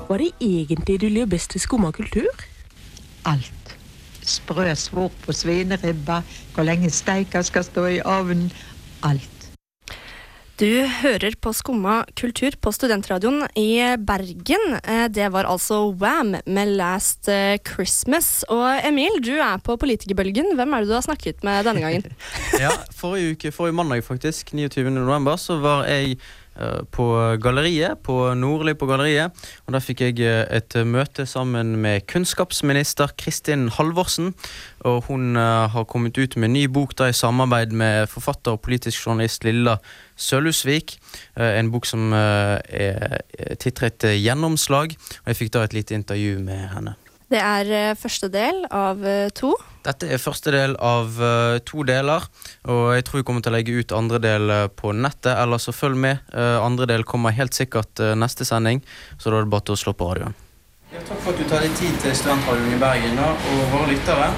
Hva 0.08 0.16
er 0.16 0.22
det 0.22 0.32
egentlig 0.40 1.00
du 1.02 1.08
liker 1.12 1.28
best 1.34 1.56
i 1.58 1.60
skumma 1.60 1.90
kultur? 1.92 2.28
Alt. 3.28 3.74
Sprø 4.24 4.64
svor 4.76 5.12
på 5.24 5.34
svineribba, 5.36 6.22
hvor 6.54 6.64
lenge 6.64 6.90
steika 6.92 7.42
skal 7.44 7.66
stå 7.66 7.84
i 7.92 8.00
ovnen. 8.00 8.48
Alt. 9.04 9.37
Du 10.58 10.66
hører 10.90 11.36
på 11.38 11.52
Skumma 11.54 12.00
kultur 12.18 12.56
på 12.58 12.72
Studentradioen 12.74 13.44
i 13.54 13.78
Bergen. 14.02 14.72
Eh, 14.82 15.04
Det 15.06 15.28
var 15.30 15.46
altså 15.46 15.92
Wham 15.94 16.32
med 16.46 16.72
Last 16.74 17.28
eh, 17.30 17.60
Christmas. 17.62 18.42
Og 18.50 18.66
Emil, 18.82 19.20
du 19.22 19.36
er 19.38 19.62
på 19.62 19.76
politikerbølgen. 19.78 20.56
Hvem 20.58 20.74
er 20.74 20.82
det 20.82 20.90
du 20.90 20.96
har 20.96 21.06
snakket 21.06 21.46
med 21.46 21.62
denne 21.68 21.84
gangen? 21.84 22.10
Ja, 22.64 22.72
forrige 22.90 23.36
uke, 23.36 23.52
forrige 23.54 23.78
mandag 23.78 24.02
faktisk, 24.02 24.50
29. 24.50 24.90
november, 24.90 25.38
så 25.38 25.60
var 25.62 25.86
jeg 25.86 26.18
på 26.90 27.06
galleriet, 27.42 28.00
på 28.02 28.34
Nordli 28.34 28.74
på 28.78 28.88
galleriet. 28.90 29.34
Og 29.66 29.74
da 29.74 29.80
fikk 29.82 30.02
jeg 30.06 30.20
eh, 30.24 30.44
et 30.58 30.76
eh, 30.78 30.86
møte 30.86 31.26
sammen 31.28 31.76
med 31.82 32.06
kunnskapsminister 32.10 33.14
Kristin 33.20 33.68
Halvorsen. 33.74 34.34
Og 34.88 35.08
hun 35.08 35.36
eh, 35.36 35.66
har 35.72 35.88
kommet 35.90 36.18
ut 36.18 36.36
med 36.36 36.50
en 36.50 36.56
ny 36.56 36.66
bok 36.72 36.96
da 36.98 37.10
i 37.10 37.16
samarbeid 37.16 37.74
med 37.76 38.08
forfatter 38.12 38.56
og 38.56 38.62
politisk 38.66 39.06
journalist 39.06 39.46
Lilla 39.46 39.78
Sølhusvik. 40.18 40.98
Eh, 41.36 41.58
en 41.58 41.72
bok 41.74 41.86
som 41.88 42.12
eh, 42.12 42.56
er 42.68 43.58
titret 43.60 44.04
eh, 44.04 44.18
'Gjennomslag'. 44.18 44.96
Og 45.22 45.32
jeg 45.32 45.42
fikk 45.42 45.54
da 45.54 45.66
et 45.66 45.76
lite 45.76 45.94
intervju 45.94 46.38
med 46.42 46.68
henne. 46.74 46.98
Det 47.28 47.40
er 47.44 47.70
eh, 47.76 47.96
første 47.98 48.30
del 48.32 48.62
av 48.72 49.02
eh, 49.04 49.28
to. 49.36 49.52
Dette 49.84 50.08
er 50.08 50.20
første 50.20 50.52
del 50.52 50.74
av 50.84 51.18
eh, 51.20 51.58
to 51.68 51.84
deler, 51.86 52.24
og 52.64 52.84
jeg 52.96 53.04
tror 53.04 53.20
vi 53.20 53.26
kommer 53.28 53.44
til 53.44 53.52
å 53.52 53.56
legge 53.58 53.76
ut 53.76 53.94
andre 53.96 54.20
del 54.24 54.52
på 54.78 54.94
nettet. 54.96 55.34
Eller 55.34 55.60
så 55.60 55.74
følg 55.76 56.00
med. 56.00 56.24
Andre 56.32 56.88
del 56.88 57.04
kommer 57.08 57.36
helt 57.36 57.56
sikkert 57.56 58.00
neste 58.16 58.48
sending, 58.48 58.80
så 59.20 59.28
da 59.28 59.40
er 59.40 59.46
det 59.48 59.52
bare 59.52 59.68
til 59.68 59.76
å 59.76 59.82
slå 59.84 59.94
på 59.96 60.08
radioen. 60.08 60.36
takk 60.94 61.20
for 61.20 61.32
at 61.34 61.40
du 61.40 61.48
tar 61.50 61.64
deg 61.64 61.76
tid 61.76 62.00
til 62.00 62.16
Studentradioen 62.16 62.76
i 62.76 62.80
Bergen 62.80 63.20
da, 63.20 63.32
og 63.36 63.64
våre 63.74 63.92
lyttere. 63.92 64.30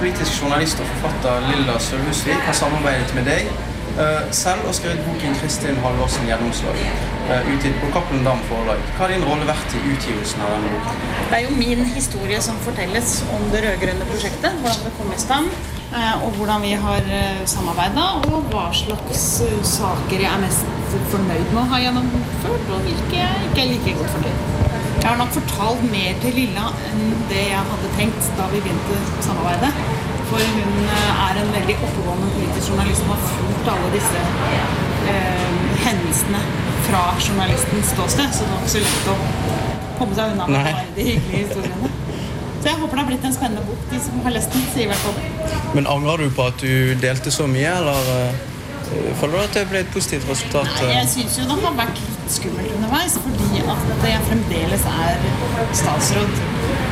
Politisk 0.00 0.42
journalist 0.42 0.82
og 0.82 0.88
forfatter 0.96 1.44
Lilla 1.46 1.76
Sølhusvik 1.78 2.42
har 2.42 2.56
samarbeidet 2.58 3.14
med 3.14 3.30
deg 3.30 3.52
selv 4.30 4.68
og 4.68 4.74
skrevet 4.74 5.00
boken 5.06 5.34
'Kristin 5.34 5.76
Halvorsen 5.84 6.28
gjennomslag', 6.30 6.84
eh, 7.30 7.42
utgitt 7.52 7.76
på 7.82 7.86
Cappelen 7.94 8.24
Dam 8.24 8.40
forlag. 8.50 8.78
Hva 8.96 9.02
har 9.02 9.08
din 9.08 9.24
rolle 9.30 9.46
vært 9.46 9.74
i 9.78 9.80
utgivelsen 9.92 10.40
av 10.44 10.50
denne 10.54 10.70
boken? 10.74 10.96
Det 11.30 11.36
er 11.38 11.44
jo 11.48 11.56
min 11.56 11.84
historie 11.84 12.40
som 12.42 12.56
fortelles 12.66 13.24
om 13.36 13.42
det 13.52 13.60
rød-grønne 13.64 14.04
prosjektet. 14.12 14.52
Hvordan 14.62 14.84
det 14.86 14.92
kom 14.98 15.12
i 15.16 15.20
stand, 15.26 15.48
eh, 15.98 16.24
og 16.24 16.30
hvordan 16.36 16.62
vi 16.62 16.72
har 16.86 17.02
samarbeida, 17.54 18.06
og 18.32 18.42
hva 18.52 18.66
slags 18.82 19.40
eh, 19.46 19.62
saker 19.78 20.18
jeg 20.24 20.32
er 20.32 20.40
mest 20.46 20.64
fornøyd 21.12 21.48
med 21.52 21.62
å 21.64 21.70
ha 21.72 21.78
gjennomført, 21.84 22.66
og 22.74 22.80
hvilke 22.86 23.16
jeg 23.24 23.48
ikke 23.48 23.62
er 23.64 23.72
like 23.74 23.98
godt 23.98 24.10
fornøyd 24.16 24.38
med. 24.40 24.60
Jeg 25.00 25.08
har 25.08 25.16
nok 25.16 25.32
fortalt 25.32 25.82
mer 25.90 26.18
til 26.20 26.34
Lilla 26.36 26.66
enn 26.90 27.14
det 27.30 27.46
jeg 27.48 27.68
hadde 27.70 27.92
tenkt 27.96 28.26
da 28.36 28.48
vi 28.52 28.60
begynte 28.60 28.98
samarbeidet. 29.24 30.09
For 30.30 30.38
hun 30.56 30.74
eh, 30.86 31.22
er 31.26 31.40
en 31.42 31.52
veldig 31.56 31.76
oppegående 31.86 32.28
politisk 32.36 32.70
journalist 32.72 33.02
som 33.02 33.12
har 33.14 33.22
fulgt 33.34 33.70
alle 33.74 33.88
disse 33.94 34.20
eh, 35.10 35.48
hendelsene 35.86 36.42
fra 36.88 37.00
journalistens 37.22 37.90
ståsted, 37.94 38.30
så 38.34 38.44
det 38.46 38.52
var 38.52 38.60
ikke 38.64 38.74
så 38.76 38.84
lett 38.84 39.08
å 39.10 39.16
komme 39.98 40.16
seg 40.16 40.34
unna 40.34 40.46
med 40.50 40.68
bare 40.70 40.84
de 40.96 41.08
hyggelige 41.10 41.42
historiene. 41.48 41.90
Så 42.60 42.68
jeg 42.68 42.76
håper 42.76 42.96
det 42.98 43.02
har 43.02 43.08
blitt 43.08 43.24
en 43.24 43.34
spennende 43.36 43.62
bok. 43.64 43.82
De 43.90 43.98
som 44.04 44.22
har 44.26 44.34
lest 44.36 44.52
den, 44.54 44.64
sier 44.74 44.84
i 44.84 44.88
hvert 44.90 45.02
fall 45.04 45.14
det. 45.18 45.60
Men 45.76 45.86
angrer 45.88 46.24
du 46.26 46.32
på 46.36 46.46
at 46.50 46.60
du 46.62 46.94
delte 47.00 47.32
så 47.32 47.46
mye, 47.48 47.70
eller 47.80 48.10
eh, 48.14 49.12
føler 49.20 49.36
du 49.38 49.42
at 49.44 49.54
det 49.56 49.62
ble 49.70 49.82
et 49.84 49.92
positivt 49.94 50.26
resultat? 50.30 50.68
Nei, 50.80 50.90
jeg 50.98 51.08
syns 51.14 51.38
jo 51.40 51.46
det 51.50 51.56
har 51.64 51.76
vært 51.78 52.02
litt 52.04 52.34
skummelt 52.36 52.74
underveis, 52.78 53.16
fordi 53.24 53.62
at 53.64 54.04
jeg 54.12 54.26
fremdeles 54.30 54.88
er 54.94 55.28
statsråd 55.84 56.42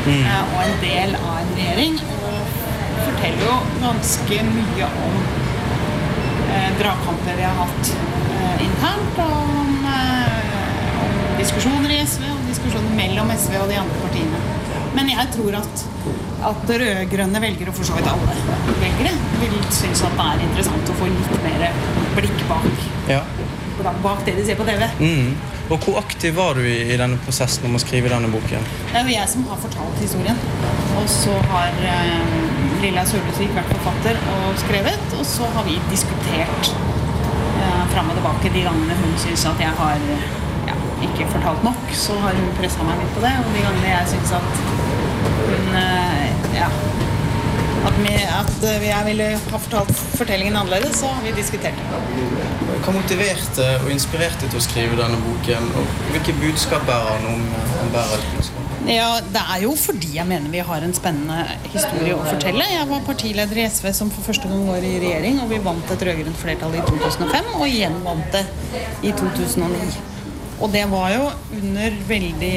Mm. 0.08 0.22
eh, 0.24 0.52
og 0.54 0.60
en 0.64 0.76
del 0.80 1.10
av 1.18 1.34
en 1.42 1.48
regjering. 1.58 1.96
Forteller 3.18 3.48
jo 3.48 3.54
ganske 3.82 4.36
mye 4.46 4.86
om 5.02 5.14
eh, 6.54 6.68
dragkamper 6.78 7.34
vi 7.34 7.42
har 7.42 7.56
hatt 7.58 7.88
eh, 7.90 8.60
internt, 8.62 9.18
og 9.24 9.56
om, 9.58 9.72
eh, 9.90 10.52
om 11.02 11.16
diskusjoner 11.40 11.96
i 11.96 11.98
SV 12.06 12.28
og 12.30 12.44
diskusjoner 12.46 12.94
mellom 12.94 13.32
SV 13.34 13.56
og 13.58 13.72
de 13.72 13.80
andre 13.80 13.98
partiene. 14.04 14.42
Men 14.94 15.10
jeg 15.10 15.32
tror 15.34 15.58
at, 15.58 15.82
at 16.52 16.70
rød-grønne 16.84 17.42
velgere, 17.42 17.74
og 17.74 17.80
for 17.80 17.90
så 17.90 17.98
vidt 17.98 18.06
alle 18.12 18.38
velgere, 18.84 19.16
vil 19.42 19.58
synes 19.80 20.04
at 20.06 20.14
det 20.20 20.30
er 20.30 20.46
interessant 20.46 20.94
å 20.94 20.98
få 21.02 21.10
litt 21.10 21.36
mer 21.42 21.66
blikk 22.14 22.46
bak, 22.52 22.70
Ja. 23.10 23.24
bak 24.06 24.22
det 24.30 24.38
de 24.38 24.46
ser 24.46 24.62
på 24.62 24.68
TV. 24.70 24.86
Mm. 25.02 25.34
Og 25.68 25.82
hvor 25.84 25.98
aktiv 26.00 26.32
var 26.36 26.56
du 26.56 26.62
i, 26.64 26.96
denne 26.96 27.18
prosessen 27.20 27.66
om 27.68 27.76
å 27.76 27.80
skrive 27.82 28.08
denne 28.08 28.30
boken? 28.32 28.62
Det 28.88 28.96
er 28.96 29.04
jo 29.04 29.12
jeg 29.12 29.28
som 29.28 29.44
har 29.50 29.58
fortalt 29.60 30.00
historien. 30.00 30.38
Og 30.96 31.08
så 31.12 31.34
har 31.50 31.82
eh, 31.92 32.38
Lilla 32.80 33.04
Sølvesvik 33.08 33.52
vært 33.56 33.74
forfatter 33.74 34.20
og 34.32 34.46
skrevet. 34.62 35.16
Og 35.18 35.26
så 35.28 35.48
har 35.56 35.68
vi 35.68 35.76
diskutert 35.90 36.72
eh, 36.72 37.84
fram 37.92 38.08
og 38.08 38.16
tilbake 38.16 38.54
de 38.56 38.64
gangene 38.64 38.96
hun 39.02 39.12
syns 39.20 39.44
at 39.52 39.60
jeg 39.60 39.76
har 39.82 40.08
ja, 40.70 40.78
ikke 41.10 41.28
fortalt 41.34 41.68
nok. 41.68 41.84
Så 41.92 42.16
har 42.24 42.38
hun 42.40 42.48
pressa 42.56 42.88
meg 42.88 43.04
litt 43.04 43.12
på 43.18 43.26
det. 43.26 43.34
Og 43.44 43.52
de 43.52 43.66
gangene 43.68 43.92
jeg 43.92 44.14
syns 44.14 44.38
at 44.40 44.64
hun 45.50 45.76
eh, 45.84 46.24
ja, 46.56 46.72
at, 47.88 47.98
vi, 48.04 48.14
at 48.14 48.64
eh, 48.68 48.86
jeg 48.88 49.06
ville 49.08 49.26
ha 49.38 49.60
fortalt 49.64 49.92
fortellingen 50.18 50.56
annerledes, 50.60 51.00
så 51.00 51.10
har 51.12 51.24
vi 51.24 51.34
diskutert 51.36 51.78
det. 51.78 52.00
Hva 52.84 52.94
motiverte 52.94 53.66
og 53.82 53.90
inspirerte 53.92 54.48
til 54.48 54.60
å 54.60 54.64
skrive 54.64 54.98
denne 54.98 55.18
boken? 55.24 55.68
Og 55.78 56.00
hvilke 56.12 56.34
budskap 56.40 56.84
bærer 56.88 57.16
han 57.16 57.28
om, 57.34 57.44
om 57.82 57.92
bærekunstner? 57.94 58.68
Ja, 58.88 59.08
Det 59.20 59.40
er 59.42 59.62
jo 59.64 59.74
fordi 59.76 60.14
jeg 60.14 60.24
mener 60.28 60.52
vi 60.52 60.62
har 60.64 60.84
en 60.84 60.94
spennende 60.96 61.42
historie 61.68 62.14
å 62.16 62.22
fortelle. 62.24 62.68
Jeg 62.72 62.88
var 62.88 63.02
partileder 63.04 63.60
i 63.60 63.66
SV 63.68 63.90
som 63.96 64.12
for 64.14 64.24
første 64.30 64.48
gang 64.48 64.62
var 64.68 64.84
i 64.84 64.94
regjering, 65.02 65.42
og 65.42 65.50
vi 65.52 65.58
vant 65.64 65.92
et 65.92 66.06
rød-grønt 66.08 66.40
flertall 66.40 66.78
i 66.78 66.84
2005, 66.86 67.50
og 67.58 67.66
igjen 67.68 67.98
vant 68.06 68.30
det 68.36 68.46
i 69.04 69.12
2009. 69.12 69.90
Og 70.58 70.72
det 70.74 70.86
var 70.90 71.12
jo 71.14 71.28
under 71.58 72.00
veldig 72.08 72.54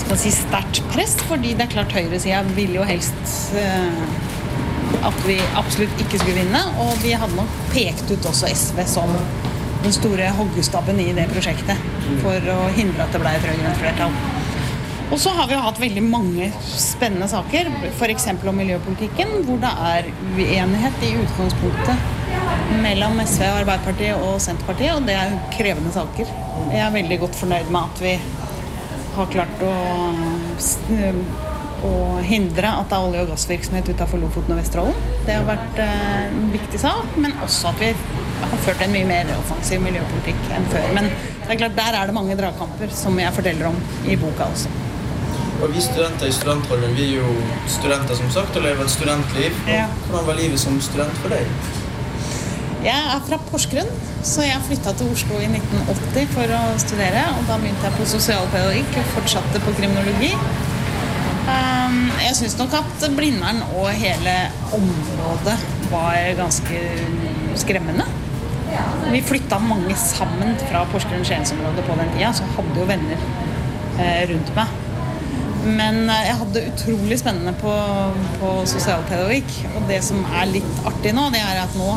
skal 0.00 0.18
si, 0.20 0.32
sterkt 0.34 0.82
press, 0.92 1.16
fordi 1.28 1.54
det 1.58 1.66
er 1.66 1.74
klart 1.74 1.92
høyresida 1.96 2.42
ville 2.56 2.80
jo 2.80 2.86
helst 2.88 3.54
eh, 3.58 4.04
at 5.02 5.18
vi 5.26 5.38
absolutt 5.58 6.00
ikke 6.00 6.20
skulle 6.20 6.42
vinne, 6.42 6.62
og 6.82 6.94
vi 7.02 7.14
hadde 7.16 7.36
nok 7.36 7.58
pekt 7.72 8.10
ut 8.12 8.28
også 8.30 8.50
SV 8.52 8.84
som 8.88 9.12
den 9.82 9.94
store 9.94 10.28
hoggestabben 10.36 11.00
i 11.02 11.10
det 11.16 11.26
prosjektet 11.32 11.80
for 12.22 12.52
å 12.54 12.60
hindre 12.76 13.04
at 13.04 13.14
det 13.14 13.22
ble 13.22 13.34
et 13.34 13.46
rød-grønt 13.48 13.80
flertall. 13.82 14.14
Og 15.12 15.18
så 15.20 15.32
har 15.36 15.48
vi 15.50 15.58
hatt 15.60 15.80
veldig 15.80 16.02
mange 16.06 16.46
spennende 16.64 17.26
saker, 17.28 17.68
f.eks. 17.90 18.30
om 18.32 18.56
miljøpolitikken, 18.56 19.42
hvor 19.44 19.58
det 19.60 19.72
er 19.90 20.08
uenighet 20.38 21.04
i 21.04 21.10
utgangspunktet 21.20 22.78
mellom 22.80 23.20
SV 23.20 23.44
Arbeiderpartiet 23.50 24.24
og 24.24 24.38
Senterpartiet, 24.40 24.94
og 24.96 25.04
det 25.08 25.18
er 25.18 25.34
krevende 25.52 25.92
saker. 25.92 26.30
Jeg 26.72 26.80
er 26.86 26.94
veldig 26.94 27.18
godt 27.26 27.36
fornøyd 27.42 27.68
med 27.74 27.82
at 27.82 28.00
vi 28.06 28.14
har 29.16 29.32
klart 29.32 29.64
å, 29.66 29.72
å 31.88 31.94
hindre 32.24 32.70
at 32.70 32.88
det 32.90 32.98
er 32.98 33.08
olje- 33.08 33.24
og 33.24 33.32
gassvirksomhet 33.32 33.90
utenfor 33.92 34.22
Lofoten 34.22 34.54
og 34.54 34.60
Vesterålen. 34.62 35.10
Det 35.26 35.36
har 35.36 35.48
vært 35.48 35.82
eh, 35.82 36.28
en 36.28 36.46
viktig 36.54 36.80
sak, 36.82 37.18
men 37.20 37.34
også 37.44 37.72
at 37.72 37.82
vi 37.82 37.90
har 38.42 38.62
ført 38.66 38.86
en 38.86 38.94
mye 38.94 39.08
mer 39.08 39.34
offensiv 39.38 39.82
miljøpolitikk 39.84 40.48
enn 40.56 40.70
før. 40.72 40.88
Men 40.96 41.10
det 41.12 41.50
er 41.50 41.60
klart, 41.64 41.76
der 41.78 41.98
er 42.00 42.08
det 42.08 42.16
mange 42.16 42.38
dragkamper 42.38 42.94
som 42.96 43.18
jeg 43.20 43.36
forteller 43.36 43.70
om 43.72 43.78
i 44.06 44.18
boka 44.20 44.48
også. 44.54 44.72
Og 45.62 45.70
Vi 45.70 45.82
studenter 45.84 46.26
i 46.26 46.34
studentradioen 46.34 46.96
vi 46.98 47.04
er 47.12 47.20
jo 47.20 47.34
studenter 47.70 48.18
som 48.18 48.30
sagt 48.34 48.56
og 48.58 48.64
lever 48.64 48.82
et 48.82 48.90
studentliv. 48.90 49.60
Hvordan 50.08 50.26
var 50.26 50.40
livet 50.40 50.58
som 50.58 50.80
student 50.82 51.22
for 51.22 51.30
deg? 51.30 51.81
Jeg 52.82 52.98
er 52.98 53.20
fra 53.22 53.36
Porsgrunn, 53.46 53.90
så 54.26 54.42
jeg 54.42 54.62
flytta 54.66 54.90
til 54.98 55.12
Oslo 55.14 55.36
i 55.38 55.46
1980 55.46 56.32
for 56.34 56.50
å 56.56 56.62
studere. 56.82 57.20
Og 57.36 57.44
da 57.46 57.58
begynte 57.62 57.86
jeg 57.86 57.94
på 57.94 58.06
sosialpedagogikk 58.10 58.96
og 58.98 59.12
fortsatte 59.12 59.60
på 59.62 59.74
kriminologi. 59.78 60.32
Um, 61.42 62.08
jeg 62.24 62.34
syns 62.40 62.56
nok 62.58 62.74
at 62.80 63.04
Blindern 63.14 63.60
og 63.76 63.86
hele 63.98 64.34
området 64.74 65.54
var 65.92 66.18
ganske 66.40 66.80
skremmende. 67.62 68.08
Vi 69.12 69.20
flytta 69.28 69.60
mange 69.62 69.94
sammen 70.00 70.56
fra 70.64 70.82
Porsgrunn-Skiensområdet 70.90 71.84
på 71.86 71.98
den 72.00 72.10
tida, 72.16 72.32
så 72.34 72.48
hadde 72.56 72.80
jo 72.80 72.86
venner 72.88 73.22
eh, 74.00 74.22
rundt 74.30 74.50
meg. 74.56 74.72
Men 75.66 76.08
eh, 76.08 76.24
jeg 76.30 76.38
hadde 76.40 76.56
det 76.56 76.64
utrolig 76.72 77.18
spennende 77.20 77.54
på, 77.60 77.74
på 78.40 78.54
sosialpedagogikk. 78.72 79.58
Og 79.76 79.86
det 79.92 80.00
som 80.06 80.24
er 80.32 80.50
litt 80.50 80.86
artig 80.88 81.14
nå, 81.14 81.28
det 81.34 81.44
er 81.44 81.62
at 81.62 81.76
nå 81.78 81.92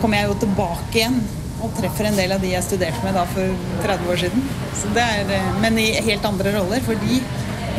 kommer 0.00 0.20
jeg 0.20 0.30
jo 0.30 0.38
tilbake 0.44 1.00
igjen 1.00 1.20
og 1.64 1.72
treffer 1.78 2.10
en 2.10 2.18
del 2.18 2.34
av 2.36 2.42
de 2.42 2.50
jeg 2.52 2.64
studerte 2.66 3.00
med 3.04 3.16
da 3.16 3.24
for 3.30 3.54
30 3.84 4.10
år 4.12 4.20
siden. 4.26 4.44
Så 4.76 4.90
det 4.96 5.04
er, 5.16 5.30
eh, 5.38 5.54
men 5.62 5.78
i 5.80 5.88
helt 6.08 6.24
andre 6.28 6.52
roller, 6.58 6.82
for 6.84 7.00
de 7.06 7.20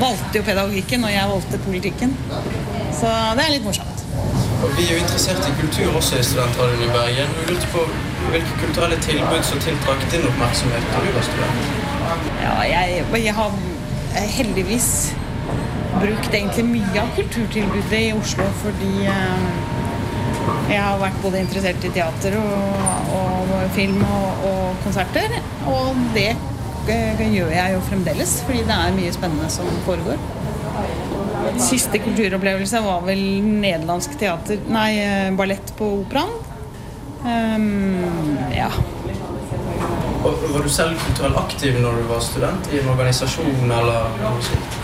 valgte 0.02 0.40
jo 0.40 0.48
pedagogikken, 0.48 1.06
og 1.06 1.14
jeg 1.14 1.30
valgte 1.34 1.60
politikken. 1.66 2.18
Så 3.00 3.12
det 3.38 3.46
er 3.46 3.54
litt 3.54 3.66
morsomt. 3.66 4.04
Og 4.64 4.70
Vi 4.78 4.88
er 4.88 4.98
jo 4.98 5.04
interessert 5.04 5.46
i 5.46 5.54
kultur 5.62 5.98
også 6.00 6.18
i 6.18 6.24
studentradioen 6.26 6.84
i 6.88 6.94
Bergen. 6.94 7.30
Vi 7.38 7.54
lurte 7.54 7.68
på 7.74 7.84
hvilke 8.32 8.58
kulturelle 8.62 8.98
tilbud 9.06 9.44
som 9.46 9.62
tiltrakk 9.62 10.02
din 10.12 10.26
oppmerksomhet 10.32 10.90
da 10.94 11.04
du 11.06 11.12
var 11.16 11.28
student? 11.28 11.60
Ja, 12.42 12.56
jeg, 12.66 13.06
jeg 13.24 13.36
har 13.38 13.52
heldigvis 14.38 14.90
brukt 16.02 16.34
egentlig 16.34 16.66
mye 16.66 17.02
av 17.02 17.14
kulturtilbudet 17.18 18.02
i 18.02 18.14
Oslo 18.18 18.48
fordi 18.64 18.92
eh, 19.14 19.46
jeg 20.68 20.82
har 20.82 21.00
vært 21.02 21.20
både 21.24 21.42
interessert 21.44 21.86
i 21.88 21.92
teater 21.96 22.38
og, 22.40 23.12
og 23.18 23.54
film 23.76 24.02
og, 24.04 24.46
og 24.48 24.82
konserter. 24.84 25.38
Og 25.68 26.02
det 26.16 26.30
eh, 26.92 27.24
gjør 27.34 27.54
jeg 27.56 27.76
jo 27.76 27.86
fremdeles, 27.90 28.36
fordi 28.48 28.66
det 28.68 28.78
er 28.78 28.98
mye 28.98 29.14
spennende 29.16 29.50
som 29.54 29.70
foregår. 29.88 30.20
Siste 31.62 32.02
kulturopplevelse 32.04 32.82
var 32.84 33.06
vel 33.08 33.22
nederlandsk 33.46 34.18
teater 34.20 34.60
Nei, 34.72 34.90
eh, 35.02 35.30
ballett 35.38 35.74
på 35.78 35.88
Operaen. 36.02 36.36
Um, 37.28 38.38
ja. 38.54 38.70
Var 40.24 40.64
du 40.64 40.70
selv 40.70 41.00
kulturelt 41.02 41.40
aktiv 41.40 41.80
når 41.82 42.02
du 42.02 42.12
var 42.12 42.22
student? 42.24 42.70
I 42.72 42.82
en 42.84 42.92
organisasjon 42.94 43.72
eller 43.80 44.20
noe 44.22 44.44
sånt? 44.46 44.84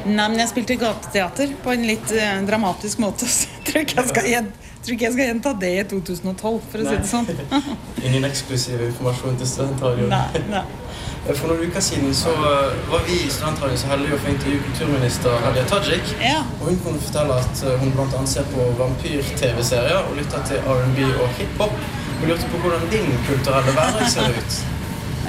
Nei, 0.00 0.26
men 0.32 0.38
jeg 0.40 0.48
spilte 0.48 0.78
gateteater 0.80 1.52
på 1.60 1.74
en 1.74 1.84
litt 1.84 2.12
eh, 2.16 2.40
dramatisk 2.48 3.02
måte. 3.04 3.28
Tror 3.70 3.84
ikke 3.84 4.00
jeg 4.00 4.08
skal, 4.08 4.26
gjen, 4.26 4.46
tror 4.82 4.94
ikke 4.96 5.04
jeg 5.04 5.14
skal 5.14 5.28
gjenta 5.28 5.52
det 5.60 5.70
i 5.76 5.82
2012, 5.92 6.56
for 6.72 6.82
å 6.82 6.86
si 6.88 6.96
det 6.96 7.10
sånn. 7.10 7.28
Ingen 8.08 8.26
eksklusiv 8.26 8.82
informasjon 8.88 9.38
til 9.38 9.50
studentradioen? 9.50 10.14
Nei. 10.50 10.64
For 11.28 11.50
noen 11.50 11.68
uker 11.68 11.84
siden 11.84 12.14
så 12.16 12.32
uh, 12.40 12.72
var 12.90 13.04
vi 13.06 13.18
i 13.26 13.28
studentradioen 13.30 13.78
så 13.82 13.92
heldige 13.92 14.16
å 14.16 14.20
få 14.24 14.32
intervjue 14.32 14.64
kulturminister 14.70 15.36
Hadia 15.44 15.66
Tajik. 15.70 16.14
Og 16.56 16.66
hun 16.70 16.82
kunne 16.86 17.04
fortelle 17.04 17.38
at 17.44 17.62
uh, 17.68 17.76
hun 17.84 17.94
annet 18.08 18.32
ser 18.32 18.50
på 18.54 18.66
vampyr-TV-serier 18.80 20.00
og 20.00 20.18
lytter 20.18 20.44
til 20.48 20.66
R&B 20.74 21.06
og 21.12 21.30
hiphop. 21.38 21.78
Og 22.20 22.28
lurte 22.28 22.50
på 22.52 22.64
hvordan 22.64 22.90
din 22.92 23.08
kulturelle 23.28 23.78
hverdag 23.78 24.12
ser 24.12 24.34
ut. 24.40 24.60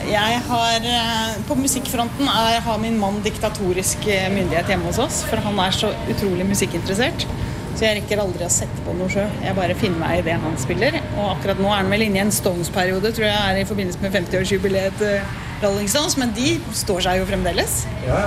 Jeg 0.09 0.41
har, 0.47 0.75
eh, 0.81 1.35
På 1.47 1.55
musikkfronten 1.55 2.27
er, 2.27 2.59
har 2.59 2.77
min 2.77 2.97
mann 2.99 3.21
diktatorisk 3.23 4.07
eh, 4.07 4.31
myndighet 4.33 4.67
hjemme 4.67 4.85
hos 4.89 4.97
oss, 4.97 5.23
for 5.29 5.37
han 5.37 5.59
er 5.59 5.71
så 5.71 5.91
utrolig 6.09 6.45
musikkinteressert. 6.45 7.27
Så 7.75 7.87
jeg 7.87 7.97
rekker 8.01 8.21
aldri 8.21 8.45
å 8.45 8.51
sette 8.51 8.83
på 8.85 8.93
noe 8.97 9.09
sjøl. 9.11 9.29
Jeg 9.41 9.57
bare 9.57 9.75
finner 9.79 10.01
meg 10.01 10.19
i 10.19 10.25
det 10.27 10.37
han 10.43 10.57
spiller. 10.61 10.97
Og 11.15 11.23
akkurat 11.31 11.61
nå 11.61 11.69
er 11.71 11.79
han 11.81 11.91
vel 11.93 12.05
inne 12.07 12.19
i 12.19 12.23
en 12.25 12.33
Stones-periode, 12.35 13.13
tror 13.15 13.27
jeg 13.29 13.37
er 13.37 13.61
i 13.61 13.67
forbindelse 13.69 14.03
med 14.03 14.17
50-årsjubileet 14.19 14.97
til 15.01 15.19
Rolling 15.61 15.89
Stones, 15.89 16.17
men 16.17 16.33
de 16.37 16.55
står 16.77 17.05
seg 17.07 17.21
jo 17.21 17.27
fremdeles. 17.29 17.83
Ja. 18.07 18.25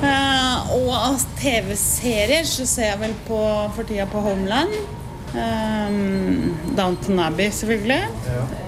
Uh, 0.00 0.70
og 0.78 0.94
av 0.96 1.24
TV-serier 1.36 2.46
så 2.48 2.64
ser 2.68 2.94
jeg 2.94 3.00
vel 3.02 3.12
på 3.26 3.40
for 3.76 3.88
tida 3.88 4.08
på 4.08 4.22
Homeland. 4.24 4.72
Um, 5.30 6.56
Downton 6.74 7.20
Abbey, 7.22 7.50
selvfølgelig. 7.54 8.00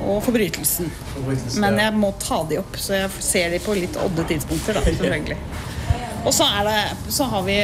Og 0.07 0.20
Forbrytelsen. 0.23 0.93
Men 1.62 1.81
jeg 1.81 1.95
må 1.99 2.12
ta 2.23 2.43
de 2.49 2.61
opp, 2.61 2.77
så 2.79 3.01
jeg 3.01 3.25
ser 3.25 3.55
de 3.55 3.62
på 3.64 3.75
litt 3.79 3.97
odde 4.01 4.27
tidspunkter. 4.29 4.79
da, 4.79 4.85
selvfølgelig. 4.91 5.39
Og 6.23 6.35
så, 6.35 6.47
er 6.47 6.68
det, 6.68 7.12
så 7.12 7.25
har 7.25 7.43
vi 7.43 7.57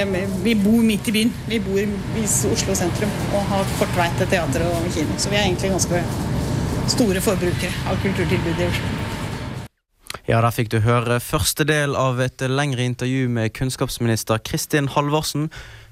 Vi 0.43 0.55
bor 0.59 0.83
midt 0.83 1.09
i 1.09 1.13
byen. 1.13 1.35
Vi 1.47 1.61
bor 1.63 1.79
i 1.79 2.25
Oslo 2.27 2.75
sentrum 2.75 3.11
og 3.33 3.45
har 3.53 3.69
kort 3.79 3.95
vei 3.97 4.09
til 4.19 4.31
teater 4.33 4.67
og 4.67 4.89
kino. 4.95 5.19
Så 5.19 5.31
vi 5.31 5.39
er 5.39 5.47
egentlig 5.47 5.71
ganske 5.71 6.03
store 6.91 7.23
forbrukere 7.23 7.71
av 7.87 8.01
kulturtilbud 8.03 8.65
i 8.65 8.67
Oslo. 8.67 8.95
Ja, 10.29 10.43
Der 10.43 10.53
fikk 10.53 10.69
du 10.69 10.81
høre 10.85 11.21
første 11.25 11.65
del 11.65 11.95
av 11.97 12.19
et 12.21 12.43
lengre 12.51 12.85
intervju 12.85 13.29
med 13.33 13.55
kunnskapsminister 13.57 14.43
Kristin 14.45 14.91
Halvorsen. 14.93 15.49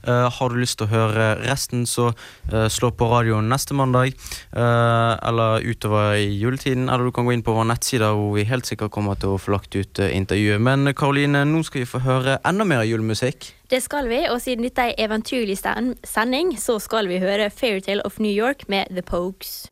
Eh, 0.06 0.30
har 0.30 0.48
du 0.50 0.60
lyst 0.60 0.78
til 0.78 0.86
å 0.86 0.92
høre 0.92 1.26
resten, 1.42 1.86
så 1.86 2.12
eh, 2.52 2.68
slå 2.70 2.92
på 2.94 3.08
radioen 3.10 3.48
neste 3.50 3.74
mandag. 3.74 4.14
eh, 4.52 5.14
eller 5.28 5.60
utover 5.66 6.14
i 6.14 6.38
juletiden. 6.38 6.88
Eller 6.88 7.04
du 7.04 7.12
kan 7.12 7.26
gå 7.26 7.32
inn 7.32 7.42
på 7.42 7.54
vår 7.54 7.66
nettside 7.66 8.06
hvor 8.14 8.34
vi 8.36 8.44
helt 8.44 8.66
sikkert 8.66 8.92
kommer 8.94 9.18
til 9.18 9.34
å 9.34 9.40
få 9.40 9.56
lagt 9.56 9.74
ut 9.74 9.98
intervjuet. 9.98 10.60
Men 10.60 10.94
Karoline, 10.94 11.44
nå 11.44 11.64
skal 11.66 11.82
vi 11.82 11.90
få 11.90 12.02
høre 12.06 12.38
enda 12.46 12.64
mer 12.64 12.84
julemusikk. 12.86 13.52
Det 13.70 13.82
skal 13.82 14.06
vi, 14.08 14.22
og 14.30 14.38
siden 14.40 14.62
dette 14.62 14.84
er 14.84 14.94
en 14.94 15.10
eventyrlig 15.10 15.58
sending, 15.58 16.54
så 16.58 16.78
skal 16.78 17.10
vi 17.10 17.18
høre 17.18 17.50
Fairytale 17.50 18.06
of 18.06 18.20
New 18.22 18.32
York 18.32 18.68
med 18.68 18.86
The 18.94 19.02
Pokes. 19.02 19.66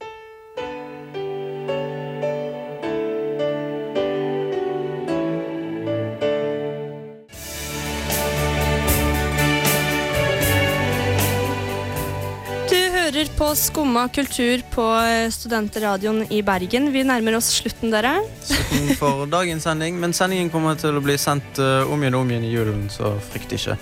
Hører 13.25 13.39
på 13.39 13.47
Skumma 13.57 14.09
kultur 14.13 14.61
på 14.75 14.85
eh, 15.01 15.31
Studentradioen 15.33 16.27
i 16.33 16.43
Bergen. 16.45 16.91
Vi 16.93 17.05
nærmer 17.07 17.39
oss 17.39 17.49
slutten, 17.57 17.91
dere. 17.93 18.19
Slutten 18.45 18.97
for 18.99 19.25
dagens 19.37 19.65
sending. 19.65 19.97
Men 20.01 20.13
sendingen 20.13 20.51
kommer 20.53 20.77
til 20.77 20.97
å 20.99 21.03
bli 21.05 21.17
sendt 21.17 21.59
eh, 21.59 21.89
om 21.89 22.03
igjen 22.03 22.19
og 22.19 22.25
om 22.25 22.33
igjen 22.35 22.45
i 22.45 22.53
julen, 22.53 22.83
så 22.93 23.15
frykt 23.31 23.55
ikke. 23.57 23.79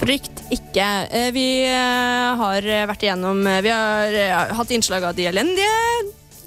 Frykt 0.00 0.42
ikke. 0.50 0.88
Eh, 1.14 1.28
Vi 1.34 1.46
har 1.68 2.66
vært 2.90 3.06
igjennom 3.06 3.44
Vi 3.62 3.70
har 3.70 4.50
hatt 4.56 4.74
innslag 4.74 5.04
av 5.04 5.14
de 5.14 5.28
elendige. 5.30 5.78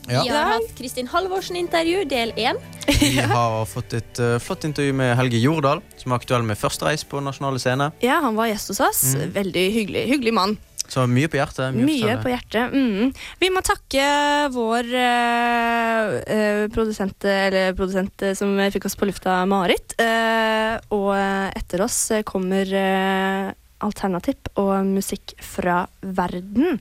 Ja. 0.09 0.21
Vi 0.21 0.29
har 0.29 0.51
hatt 0.57 0.75
Kristin 0.77 1.07
Halvorsen-intervju, 1.09 2.03
del 2.09 2.35
én. 2.35 2.59
Vi 2.99 3.15
har 3.31 3.63
fått 3.69 3.95
et 3.97 4.23
flott 4.43 4.67
intervju 4.67 4.93
med 4.93 5.15
Helge 5.17 5.39
Jordal, 5.39 5.81
som 5.97 6.11
er 6.11 6.19
aktuell 6.19 6.45
med 6.45 6.59
første 6.59 6.85
reis 6.89 7.07
på 7.07 7.23
nasjonale 7.23 7.63
scene. 7.63 7.93
Ja, 8.03 8.19
han 8.27 8.35
var 8.37 8.51
gjest 8.51 8.75
hos 8.75 8.83
oss. 8.91 9.03
Mm. 9.15 9.29
Veldig 9.39 9.69
hyggelig, 9.79 10.07
hyggelig 10.11 10.39
mann. 10.43 10.57
Så 10.91 11.05
mye 11.09 11.29
på 11.31 11.39
hjertet. 11.39 11.75
Mye 11.75 11.87
mye 11.87 12.15
på 12.21 12.31
hjertet. 12.31 12.73
Mm. 12.73 13.11
Vi 13.41 13.51
må 13.53 13.63
takke 13.65 14.05
vår 14.53 14.89
eh, 15.01 16.63
produsent, 16.73 17.25
eller 17.25 17.75
produsent 17.77 18.25
eh, 18.25 18.35
som 18.37 18.55
fikk 18.73 18.89
oss 18.89 18.97
på 18.99 19.09
lufta, 19.09 19.41
Marit. 19.49 19.97
Eh, 20.01 20.75
og 20.95 21.13
etter 21.17 21.85
oss 21.85 21.99
kommer 22.27 22.69
eh, 22.69 23.53
Alternativ 23.85 24.49
og 24.57 24.87
musikk 24.87 25.35
fra 25.43 25.83
verden. 26.01 26.79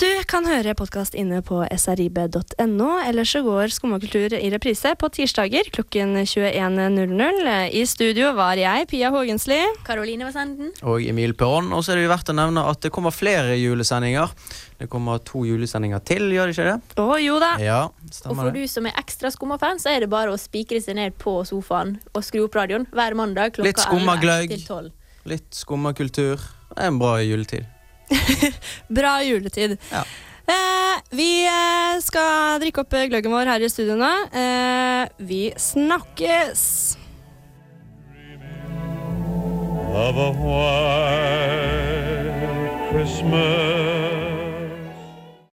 Du 0.00 0.08
kan 0.24 0.46
høre 0.48 0.72
podkast 0.72 1.12
inne 1.18 1.42
på 1.44 1.58
srib.no, 1.76 2.86
eller 3.04 3.26
så 3.28 3.42
går 3.44 3.68
Skummakultur 3.74 4.32
i 4.32 4.48
reprise 4.48 4.94
på 4.96 5.10
tirsdager 5.12 5.66
klokken 5.74 6.14
21.00. 6.22 7.50
I 7.76 7.82
studio 7.84 8.30
var 8.38 8.56
jeg, 8.56 8.86
Pia 8.88 9.10
Hågensli. 9.12 9.58
Karoline 9.84 10.24
Vassenden. 10.24 10.70
Og 10.88 11.04
Emil 11.04 11.34
Perron. 11.36 11.68
Og 11.76 11.84
så 11.84 11.92
er 11.92 12.00
det 12.00 12.06
jo 12.06 12.12
verdt 12.14 12.32
å 12.32 12.36
nevne 12.38 12.62
at 12.70 12.80
det 12.80 12.92
kommer 12.94 13.12
flere 13.12 13.58
julesendinger. 13.60 14.32
Det 14.80 14.88
kommer 14.88 15.20
to 15.20 15.42
julesendinger 15.44 16.00
til, 16.08 16.30
gjør 16.32 16.48
det 16.48 16.54
ikke 16.56 16.68
det? 16.70 17.02
Å 17.04 17.18
jo 17.20 17.34
da. 17.42 17.50
Ja, 17.60 17.80
Og 17.90 18.30
for 18.30 18.48
det. 18.48 18.62
du 18.62 18.72
som 18.72 18.88
er 18.88 18.96
ekstra 19.02 19.28
Skumma-fan, 19.34 19.82
så 19.84 19.92
er 19.92 20.06
det 20.06 20.08
bare 20.14 20.32
å 20.32 20.38
spikre 20.40 20.80
seg 20.80 20.96
ned 20.96 21.18
på 21.20 21.42
sofaen 21.44 21.98
og 22.14 22.24
skru 22.24 22.46
opp 22.46 22.56
radioen 22.56 22.88
hver 22.88 23.18
mandag 23.20 23.52
klokka 23.58 23.68
Litt 23.68 23.84
11 23.84 24.48
til 24.54 24.64
12. 24.64 24.88
Litt 25.28 25.60
skummakultur. 25.60 26.48
Det 26.70 26.80
er 26.80 26.88
en 26.88 27.02
bra 27.02 27.18
juletid. 27.20 27.68
Bra 29.00 29.18
juletid. 29.26 29.76
Eh, 30.50 30.96
vi 31.14 31.30
eh, 31.46 32.00
skal 32.02 32.58
drikke 32.62 32.82
opp 32.82 32.96
eh, 32.98 33.06
gløggen 33.10 33.34
vår 33.34 33.52
her 33.54 33.66
i 33.66 33.70
studio 33.70 33.98
nå. 34.00 34.14
Eh, 34.34 35.04
vi 35.22 35.44
snakkes! 35.58 36.98
of 39.92 40.16
a 40.16 40.30
white 40.30 40.50
Christmas 42.90 44.29